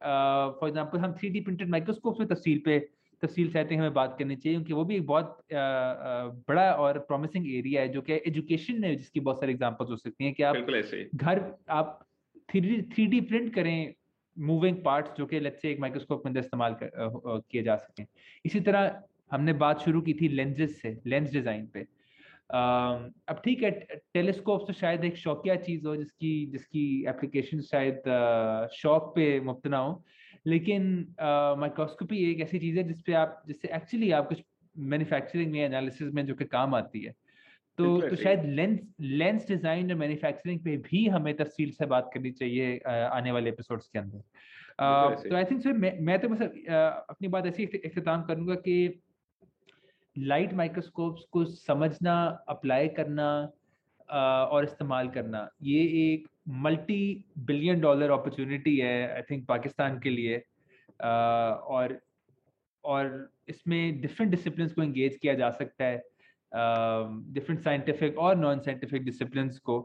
फॉर 0.60 0.68
एग्जांपल 0.68 0.98
हम 0.98 1.12
थ्री 1.12 1.28
डी 1.28 1.40
प्रिंटेड 1.40 1.68
माइक्रोस्कोप 1.68 2.20
में 2.20 2.28
तफसील 2.28 2.62
पे 2.64 2.78
तफसील 3.22 3.56
हैं 3.56 3.78
हमें 3.78 3.94
बात 3.94 4.16
करनी 4.18 4.36
चाहिए 4.36 4.56
क्योंकि 4.58 4.72
वो 4.72 4.84
भी 4.84 4.96
एक 4.96 5.06
बहुत 5.06 5.38
आ, 5.54 5.58
आ, 5.58 6.26
बड़ा 6.48 6.72
और 6.72 6.98
प्रॉमिसिंग 6.98 7.54
एरिया 7.54 7.82
है 7.82 7.88
जो 7.88 8.02
कि 8.02 8.12
एजुकेशन 8.12 8.84
है 8.84 8.96
जिसकी 8.96 9.20
बहुत 9.20 9.40
सारी 9.40 9.52
एग्जाम्पल्स 9.52 9.90
हो 9.90 9.96
सकती 9.96 10.24
हैं 10.24 10.34
कि 10.34 10.42
आप 10.42 10.56
घर 11.14 11.58
आप 11.68 12.06
थ्री 12.50 12.82
थ्री 12.82 13.06
डी 13.06 13.20
प्रिंट 13.20 13.54
करें 13.54 13.94
मूविंग 14.38 14.76
पार्ट्स 14.84 15.10
जो 15.18 15.26
कि 15.26 15.40
लेट्स 15.40 15.62
से 15.62 15.70
एक 15.70 15.80
माइक्रोस्कोप 15.80 16.22
के 16.22 16.28
अंदर 16.28 16.40
इस्तेमाल 16.40 16.76
किए 16.82 17.62
जा 17.62 17.76
सकें। 17.76 18.06
इसी 18.44 18.60
तरह 18.60 19.02
हमने 19.32 19.52
बात 19.52 19.80
शुरू 19.80 20.00
की 20.00 20.14
थी 20.14 20.28
लेंजेस 20.28 20.80
से 20.82 21.00
लेंस 21.06 21.32
डिज़ाइन 21.32 21.66
पे। 21.66 21.86
अब 22.50 23.40
ठीक 23.44 23.62
है 23.62 23.70
टेलीस्कोप 24.14 24.64
तो 24.66 24.72
शायद 24.72 25.04
एक 25.04 25.16
शौकिया 25.16 25.56
चीज़ 25.58 25.86
हो 25.86 25.96
जिसकी 25.96 26.34
जिसकी 26.52 26.84
एप्लीकेशन 27.08 27.60
शायद 27.62 28.02
शौक 28.72 29.12
पे 29.16 29.40
मुबतना 29.40 29.78
हो। 29.78 30.04
लेकिन 30.46 30.84
माइक्रोस्कोपी 31.60 32.18
एक 32.30 32.40
ऐसी 32.40 32.58
चीज़ 32.58 32.78
है 32.78 32.84
जिसपे 32.88 33.12
आप 33.14 33.42
जिससे 33.48 33.68
एक्चुअली 33.76 34.10
आप 34.12 34.28
कुछ 34.28 34.42
मैन्युफैक्चरिंग 34.76 35.52
में 35.52 35.60
एनालिसिस 35.60 36.12
में 36.14 36.24
जो 36.26 36.34
कि 36.34 36.44
काम 36.44 36.74
आती 36.74 37.04
है। 37.04 37.12
तो 37.78 38.00
तो 38.00 38.16
शायद 38.16 38.44
लेंस 38.46 38.80
लेंस 39.00 39.46
डिज़ाइन 39.48 39.90
और 39.90 39.96
मैन्युफैक्चरिंग 39.98 40.60
पे 40.64 40.76
भी 40.82 41.06
हमें 41.08 41.34
तफसील 41.36 41.70
से 41.70 41.86
बात 41.86 42.10
करनी 42.14 42.30
चाहिए 42.32 42.78
आने 42.88 43.32
वाले 43.32 43.50
एपिसोड्स 43.50 43.88
के 43.88 43.98
अंदर। 43.98 44.18
तो 45.28 45.34
आई 45.36 45.44
थिंक 45.44 45.62
सर 45.62 45.72
मैं 45.72 46.18
तो 46.18 46.28
बस 46.28 46.42
अपनी 46.42 47.28
बात 47.28 47.46
ऐसी 47.46 47.62
इख्तिताम 47.62 48.22
करूँगा 48.22 48.54
कि 48.54 49.02
लाइट 50.18 50.52
माइक्रोस्कोप्स 50.54 51.24
को 51.32 51.44
समझना 51.44 52.14
अप्लाई 52.48 52.88
करना 52.88 53.28
और 54.46 54.64
इस्तेमाल 54.64 55.08
करना 55.08 55.48
ये 55.62 55.82
एक 56.02 56.28
मल्टी 56.48 57.24
बिलियन 57.38 57.80
डॉलर 57.80 58.10
अपॉर्चुनिटी 58.10 58.76
है 58.78 59.14
आई 59.14 59.22
थिंक 59.22 59.46
पाकिस्तान 59.46 59.98
के 59.98 60.10
लिए। 60.10 60.42
और 61.00 61.98
और 62.84 63.32
इसमें 63.48 64.00
डिफरेंट 64.00 64.30
डिसिप्लिन 64.30 64.68
को 64.68 64.82
इंगेज 64.82 65.16
किया 65.22 65.34
जा 65.34 65.50
सकता 65.50 65.84
है 65.84 66.02
डिफरेंट 67.32 67.60
साइंटिफिक 67.60 68.18
और 68.18 68.36
नॉन 68.36 68.60
साइंटिफिक 68.60 69.04
डिसिप्लिन 69.04 69.48
को 69.64 69.78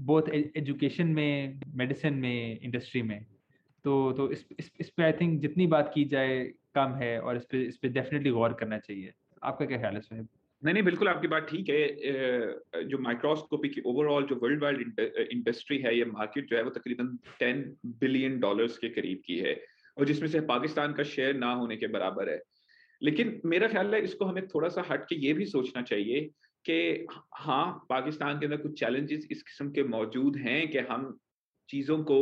बोथ 0.00 0.28
एजुकेशन 0.56 1.06
में 1.06 1.60
मेडिसिन 1.74 2.14
में 2.14 2.60
इंडस्ट्री 2.60 3.02
में। 3.02 3.24
तो 3.84 4.12
तो 4.12 4.30
इस 4.30 4.46
इस, 4.58 4.72
इस 4.80 4.90
पे 4.90 5.02
आई 5.02 5.12
थिंक 5.12 5.40
जितनी 5.40 5.66
बात 5.66 5.90
की 5.94 6.04
जाए 6.04 6.38
कम 6.78 6.94
है 6.96 7.18
और 7.20 7.36
इस 7.36 7.44
पे 7.44 7.62
इस 7.64 7.76
पे 7.76 7.88
डेफिनेटली 7.90 8.30
गौर 8.32 8.52
करना 8.60 8.78
चाहिए। 8.80 9.12
आपका 9.42 9.66
क्या 9.66 9.78
ख्याल 9.78 9.94
है 9.94 9.98
इसमें 10.00 10.26
नहीं 10.62 10.72
नहीं, 10.74 10.82
बिल्कुल 10.84 11.08
आपकी 11.08 11.28
बात 11.28 11.46
ठीक 11.48 11.68
है। 11.70 12.84
जो 12.84 12.98
माइक्रोस्कोपी 12.98 13.68
की 13.68 13.80
ओवरऑल 13.86 14.24
जो 14.26 14.36
वर्ल्ड 14.36 14.62
वाइड 14.62 15.00
इंडस्ट्री 15.32 15.78
है, 15.78 15.96
ये 15.98 16.04
मार्केट 16.06 16.48
जो 16.50 16.56
है, 16.56 16.62
वो 16.62 16.70
तकरीबन 16.70 17.16
टेन 17.38 17.60
बिलियन 18.00 18.38
डॉलर्स 18.40 18.78
के 18.78 18.88
करीब 18.88 19.20
की 19.26 19.38
है 19.38 19.54
और 19.96 20.04
जिसमें 20.04 20.28
से 20.28 20.40
पाकिस्तान 20.48 20.92
का 20.92 21.02
शेयर 21.12 21.36
ना 21.36 21.52
होने 21.52 21.76
के 21.76 21.86
बराबर 21.88 22.30
है। 22.30 22.40
लेकिन 23.02 23.40
मेरा 23.44 23.68
ख्याल 23.68 23.94
है, 23.94 24.02
इसको 24.02 24.24
हमें 24.24 24.46
थोड़ा 24.46 24.68
सा 24.68 24.84
हट 24.90 25.04
के 25.04 25.16
ये 25.26 25.32
भी 25.32 25.46
सोचना 25.46 25.82
चाहिए 25.82 26.20
कि 26.64 27.06
हाँ 27.36 27.86
पाकिस्तान 27.88 28.38
के 28.38 28.46
अंदर 28.46 28.56
कुछ 28.56 28.78
चैलेंजेस 28.80 29.26
इस 29.30 29.42
किस्म 29.42 29.70
के 29.70 29.82
मौजूद 29.88 30.36
हैं 30.36 30.60
कि 30.70 30.78
हम 30.90 31.18
चीज़ों 31.68 32.02
को 32.04 32.20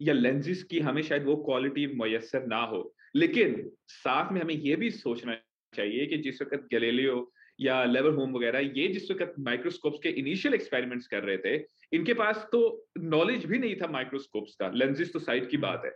या 0.00 0.14
लेंजेस 0.14 0.62
की 0.62 0.78
हमें 0.80 1.02
शायद 1.02 1.24
वो 1.24 1.36
क्वालिटी 1.44 1.86
मैसर 1.96 2.46
ना 2.46 2.62
हो। 2.66 2.82
लेकिन 3.14 3.70
साथ 3.88 4.32
में 4.32 4.40
हमें 4.40 4.54
यह 4.54 4.76
भी 4.76 4.90
सोचना 4.90 5.34
चाहिए 5.72 6.06
कि 6.06 6.16
जिस 6.18 6.42
वक्त 6.42 6.68
गलेलियो 6.72 7.32
या 7.60 7.84
लेवर 7.84 8.14
होम 8.14 8.32
वगैरह 8.32 8.58
ये 8.76 8.86
जिस 8.88 9.10
वक्त 9.10 9.34
माइक्रोस्कोप्स 9.38 9.98
के 10.02 10.08
इनिशियल 10.08 10.54
एक्सपेरिमेंट्स 10.54 11.06
कर 11.06 11.22
रहे 11.22 11.38
थे 11.38 11.56
इनके 11.92 12.14
पास 12.14 12.46
तो 12.52 12.60
नॉलेज 12.98 13.44
भी 13.46 13.58
नहीं 13.58 13.74
था 13.76 13.86
माइक्रोस्कोप्स 13.86 14.54
का 14.54 14.70
लेंजेस 14.70 15.12
तो 15.12 15.18
साइड 15.18 15.48
की 15.50 15.56
बात 15.56 15.82
है। 15.84 15.90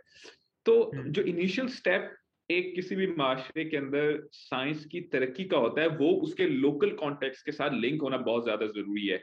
तो 0.65 0.91
हम्म। 0.95 1.11
जो 1.11 1.21
इनिशियल 1.21 1.67
स्टेप 1.67 2.15
एक 2.49 2.75
किसी 2.75 2.95
भी 2.95 3.07
माशरे 3.07 3.65
के 3.65 3.77
अंदर 3.77 4.27
साइंस 4.31 4.85
की 4.85 5.01
तरक्की 5.01 5.43
का 5.43 5.57
होता 5.57 5.81
है 5.81 5.87
वो 5.87 6.11
उसके 6.21 6.47
लोकल 6.47 6.89
कॉन्टेक्स्ट 6.95 7.45
के 7.45 7.51
साथ 7.51 7.79
लिंक 7.79 8.01
होना 8.01 8.17
बहुत 8.17 8.43
ज़्यादा 8.43 8.67
ज़रूरी 8.67 9.07
है। 9.07 9.21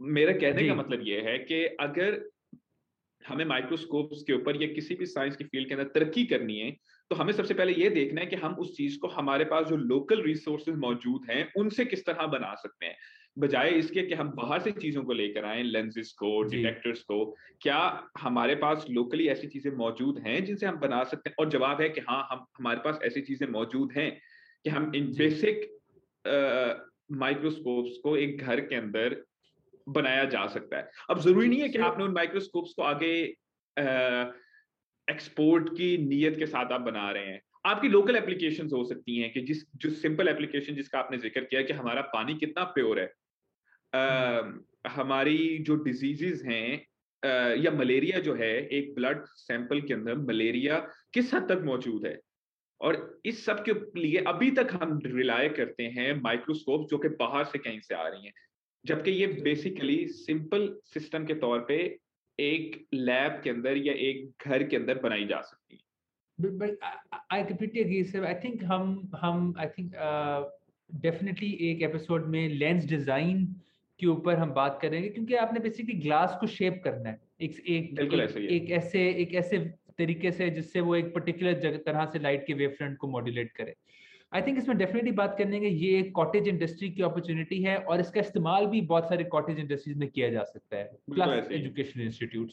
मेरा 0.00 0.32
कहने 0.32 0.66
का 0.68 0.74
मतलब 0.74 1.06
यह 1.06 1.22
है 1.22 1.38
कि 1.38 1.64
अगर 1.80 2.22
हमें 3.24 3.44
माइक्रोस्कोप्स 3.44 4.22
के 4.22 4.32
ऊपर 4.32 4.62
या 4.62 4.68
किसी 4.74 4.94
भी 4.94 5.06
साइंस 5.06 5.36
की 5.36 5.44
फ़ील्ड 5.44 5.68
के 5.68 5.74
अंदर 5.74 5.88
तरक्की 5.94 6.24
करनी 6.26 6.58
है 6.58 6.70
तो 7.10 7.16
हमें 7.16 7.32
सबसे 7.32 7.54
पहले 7.54 7.72
ये 7.72 7.88
देखना 7.90 8.20
है 8.20 8.26
कि 8.26 8.36
हम 8.36 8.54
उस 8.54 8.76
चीज़ 8.76 8.98
को 8.98 9.08
हमारे 9.08 9.44
पास 9.44 9.66
जो 9.66 9.76
लोकल 9.76 10.22
रिसोर्सेज 10.22 10.74
मौजूद 10.76 11.26
हैं 11.30 11.52
उनसे 11.56 11.84
किस 11.84 12.04
तरह 12.06 12.26
बना 12.26 12.54
सकते 12.54 12.86
हैं। 12.86 12.96
बजाय 13.36 13.70
इसके 13.70 14.02
कि 14.02 14.14
हम 14.14 14.30
बाहर 14.30 14.60
से 14.60 14.70
चीज़ों 14.72 15.02
को 15.04 15.12
लेकर 15.12 15.44
आए 15.44 15.62
लेंसेज 15.62 16.12
को 16.12 16.42
डिटेक्टर्स 16.42 17.02
को 17.02 17.24
क्या 17.62 17.78
हमारे 18.18 18.54
पास 18.54 18.86
लोकली 18.90 19.26
ऐसी 19.28 19.46
चीज़ें 19.46 19.70
मौजूद 19.72 20.18
हैं 20.26 20.44
जिनसे 20.44 20.66
हम 20.66 20.76
बना 20.78 21.02
सकते 21.04 21.30
हैं? 21.30 21.36
और 21.38 21.50
जवाब 21.50 21.80
है 21.80 21.88
कि 21.88 22.00
हाँ 22.00 22.26
हम 22.30 22.44
हमारे 22.58 22.80
पास 22.80 22.98
ऐसी 23.04 23.20
चीज़ें 23.20 23.48
मौजूद 23.48 23.92
हैं 23.92 24.10
कि 24.64 24.70
हम 24.70 24.90
इन 24.94 25.12
बेसिक 25.18 25.70
माइक्रोस्कोप्स 27.12 27.98
को 28.02 28.16
एक 28.16 28.42
घर 28.42 28.60
के 28.60 28.74
अंदर 28.74 29.22
बनाया 29.88 30.24
जा 30.24 30.46
सकता 30.46 30.76
है। 30.76 30.90
अब 31.10 31.20
ज़रूरी 31.20 31.48
नहीं 31.48 31.60
है 31.60 31.68
कि 31.68 31.78
आपने 31.78 32.04
उन 32.04 32.12
माइक्रोस्कोप्स 32.12 32.72
को 32.72 32.82
आगे 32.82 33.12
एक्सपोर्ट 35.08 35.68
की 35.68 35.96
नीयत 35.98 36.38
के 36.38 36.46
साथ 36.46 36.72
आप 36.72 36.80
बना 36.80 37.10
रहे 37.10 37.26
हैं। 37.26 37.40
आपकी 37.66 37.88
लोकल 37.88 38.16
एप्लीकेशंस 38.16 38.72
हो 38.72 38.84
सकती 38.84 39.18
हैं 39.18 39.32
कि 39.32 39.40
जिस 39.40 39.62
जो 39.76 39.90
सिंपल 39.90 40.28
एप्लीकेशन 40.28 40.74
जिसका 40.74 40.98
आपने 40.98 41.18
ज़िक्र 41.18 41.40
किया 41.40 41.62
कि 41.62 41.72
हमारा 41.72 42.00
पानी 42.14 42.34
कितना 42.34 42.64
प्योर 42.64 43.00
है। 43.00 43.12
आ, 43.92 44.42
हमारी 44.90 45.58
जो 45.58 45.74
डिजीजेज 45.74 46.42
हैं 46.46 46.86
या 47.56 47.70
मलेरिया 47.70 48.18
जो 48.20 48.34
है 48.34 48.52
एक 48.68 48.94
ब्लड 48.94 49.24
सैंपल 49.26 49.80
के 49.80 49.94
अंदर 49.94 50.16
मलेरिया 50.28 50.78
किस 51.14 51.34
हद 51.34 51.48
तक 51.48 51.62
मौजूद 51.64 52.06
है? 52.06 52.18
और 52.80 53.20
इस 53.24 53.44
सब 53.44 53.64
के 53.64 53.72
लिए 54.00 54.24
अभी 54.26 54.50
तक 54.50 54.68
हम 54.82 54.98
रिलाय 55.06 55.48
करते 55.48 55.82
हैं 55.82 56.12
माइक्रोस्कोप 56.22 56.88
जो 56.90 56.98
कि 56.98 57.08
बाहर 57.20 57.44
से 57.44 57.58
कहीं 57.58 57.80
से 57.80 57.94
आ 57.94 58.08
रही 58.08 58.26
हैं। 58.26 58.32
जबकि 58.86 59.10
ये 59.10 59.26
बेसिकली 59.26 60.06
सिंपल 60.06 60.68
सिस्टम 60.84 61.24
के 61.24 61.34
तौर 61.34 61.64
पे 61.68 61.76
एक 62.38 62.86
लैब 62.94 63.40
के 63.44 63.50
अंदर 63.50 63.76
या 63.76 63.92
एक 63.92 64.46
घर 64.46 64.62
के 64.62 64.76
अंदर 64.76 64.98
बनाई 64.98 65.24
जा 65.24 65.40
सकती 65.40 65.76
है। 65.76 65.82
आई 67.32 67.44
completely 67.44 67.82
agree 67.82 68.02
sir. 68.04 68.22
I 68.26 68.34
think 68.44 68.62
हम 68.62 69.10
हम 69.16 69.54
i 69.60 69.66
think 69.66 69.92
डेफिनेटली 70.90 71.50
एक 71.60 71.82
एपिसोड 71.82 72.26
में 72.26 72.48
लेंस 72.48 72.84
डिज़ाइन 72.84 73.44
के 74.00 74.06
ऊपर 74.06 74.36
हम 74.36 74.50
बात 74.50 74.78
करेंगे 74.82 75.08
क्योंकि 75.08 75.34
आपने 75.34 75.60
बेसिकली 75.60 75.94
ग्लास 75.94 76.36
को 76.40 76.46
शेप 76.46 76.80
करना 76.84 77.08
है। 77.08 77.20
एक 77.40 77.50
एक 77.60 77.98
एक, 78.00 78.12
एक, 78.12 78.36
एक 78.36 78.70
ऐसे 78.70 79.08
एक 79.10 79.34
ऐसे 79.34 79.58
तरीके 79.98 80.32
से 80.32 80.50
जिससे 80.50 80.80
वो 80.80 80.96
एक 80.96 81.14
पर्टिकुलर 81.14 81.82
तरह 81.86 82.04
से 82.04 82.18
लाइट 82.18 82.46
के 82.46 82.54
वेव 82.54 82.70
फ्रंट 82.70 82.96
को 82.96 83.08
मॉड्यूलेट 83.08 83.52
करे। 83.52 83.74
आई 84.34 84.42
थिंक 84.42 84.58
इसमें 84.58 84.78
डेफिनेटली 84.78 85.10
बात 85.12 85.38
करने 85.38 85.60
के 85.60 85.66
ये 85.66 85.98
एक 85.98 86.12
कॉटेज 86.14 86.48
इंडस्ट्री 86.48 86.90
की 86.90 87.02
अपॉर्चुनिटी 87.02 87.62
है 87.62 87.76
और 87.76 88.00
इसका 88.00 88.20
इस्तेमाल 88.20 88.66
भी 88.66 88.80
बहुत 88.80 89.08
सारे 89.08 89.24
कॉटेज 89.24 89.58
इंडस्ट्रीज़ 89.58 89.98
में 89.98 90.08
किया 90.08 90.30
जा 90.30 90.44
सकता 90.44 90.76
है 90.76 90.84
प्लस 91.10 91.50
एजुकेशन 91.52 92.00
इंस्टीट्यूट 92.00 92.50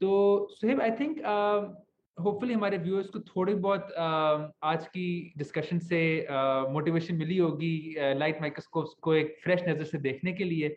तो 0.00 0.48
सुहेब 0.50 0.80
आई 0.80 0.90
थिंक 0.90 1.20
होपफुली 2.20 2.54
हमारे 2.54 2.78
व्यूअर्स 2.78 3.08
को 3.08 3.18
थोड़ी 3.18 3.54
बहुत 3.54 3.80
uh, 3.80 4.52
आज 4.62 4.86
की 4.86 5.32
डिस्कशन 5.38 5.78
से 5.78 6.26
मोटिवेशन 6.70 7.14
uh, 7.14 7.20
मिली 7.20 7.36
होगी 7.36 7.96
लाइट 7.98 8.34
uh, 8.34 8.40
माइक्रोस्कोप्स 8.40 8.94
को 9.00 9.14
एक 9.14 9.36
फ्रेश 9.44 9.62
नज़र 9.68 9.84
से 9.84 9.98
देखने 9.98 10.32
के 10.32 10.44
लिए। 10.44 10.68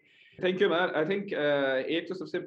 थैंक 0.43 0.61
यू 0.61 0.73
आई 0.73 1.05
थिंक 1.05 1.33
एक 1.89 2.09
तो 2.09 2.15
सबसे 2.15 2.37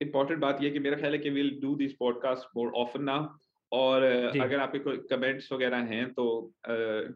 इम्पोर्टेंट 0.00 0.40
बात 0.40 0.62
ये 0.62 0.70
कि 0.70 0.78
मेरा 0.78 0.96
ख्याल 0.96 1.12
है 1.12 1.18
कि 1.18 1.30
will 1.30 1.58
do 1.62 1.74
this 1.74 1.92
podcast 1.92 2.56
more 2.56 2.72
often 2.76 3.02
now 3.02 3.24
और 3.74 4.02
अगर 4.40 4.58
आपके 4.60 4.78
कोई 4.78 4.96
कमेंट्स 5.10 5.52
वगैरह 5.52 5.86
हैं 5.90 6.06
तो 6.12 6.24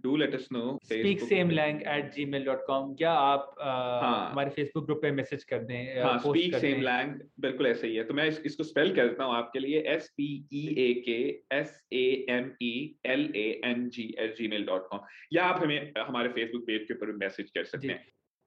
do 0.03 0.17
let 0.17 0.35
us 0.35 0.49
know 0.53 0.79
speak 0.85 1.21
same 1.23 1.51
lang 1.51 1.83
at 1.89 2.11
gmail 2.27 2.45
dot 2.45 2.65
com 2.67 2.95
क्या 2.95 3.13
आप 3.13 3.55
हाँ, 3.61 4.31
हमारे 4.31 4.51
फेसबुक 4.51 4.85
ग्रुप 4.85 5.03
पे 5.03 5.11
मैसेज 5.13 5.45
कर 5.45 5.63
दें 5.65 6.03
हाँ 6.03 6.19
स्पीक 6.19 6.57
सेम 6.57 6.83
लैंग 6.83 7.15
बिल्कुल 7.41 7.67
ऐसे 7.67 7.87
ही 7.87 7.97
है। 7.97 8.05
तो 8.05 8.15
मैं 8.15 8.27
इस, 8.27 8.41
इसको 8.47 8.65
स्पेल 8.65 8.95
कर 8.97 9.09
देता 9.09 9.25
हूँ 9.25 9.35
आपके 9.35 9.59
लिए 9.59 9.83
S 9.89 10.13
P 10.17 10.29
E 10.53 10.67
A 10.81 10.93
K 11.07 11.19
S 11.57 11.81
A 11.93 12.07
M 12.31 12.51
E 12.63 12.75
L 13.07 13.33
A 13.37 13.49
N 13.65 13.89
G 13.91 14.15
at 14.19 14.37
gmail 14.49 14.67
dot 14.67 14.89
com 14.91 15.01
या 15.33 15.45
आप 15.45 15.63
हमें 15.63 15.93
हमारे 15.99 16.29
फेसबुक 16.31 16.63
पेज 16.67 16.87
के 16.89 16.95
ऊपर 16.95 17.13
मैसेज 17.17 17.51
कर 17.51 17.65
सकते 17.67 17.89
हैं। 17.89 18.05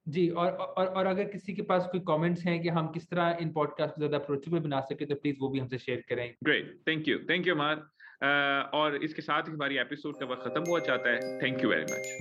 जी 0.08 0.28
और 0.42 0.52
और 0.52 0.86
और 0.88 1.06
अगर 1.06 1.24
किसी 1.30 1.54
के 1.54 1.62
पास 1.64 1.88
कोई 1.92 2.00
कमेंट्स 2.08 2.46
हैं 2.46 2.62
कि 2.62 2.70
हम 2.76 2.88
किस 2.92 3.10
तरह 3.10 3.38
इन 3.42 3.52
पॉडकास्ट 3.54 3.96
को 3.96 4.02
ज़्यादा 4.02 4.18
अप्रोचेबल 4.18 4.60
बना 4.60 4.80
सके 4.82 5.06
तो 5.06 5.16
प्लीज़ 5.16 5.38
वो 5.42 5.50
भी 5.50 5.60
हमसे 5.60 5.78
शेयर 5.78 6.04
करें। 6.10 6.34
Great 6.44 6.80
thank 6.88 7.08
you 7.08 7.18
thank 7.30 7.48
you 7.48 7.56
मार 7.56 7.84
और 8.24 8.96
इसके 8.96 9.22
साथ 9.22 9.42
ही 9.42 9.54
हमारी 9.54 9.78
एपिसोड 9.78 10.20
का 10.20 10.26
वक्त 10.26 10.44
खत्म 10.44 10.64
हुआ, 10.68 10.80
जाता 10.80 11.10
है. 11.10 11.40
Thank 11.42 11.64
you 11.64 11.70
very 11.70 11.84
much 11.84 12.18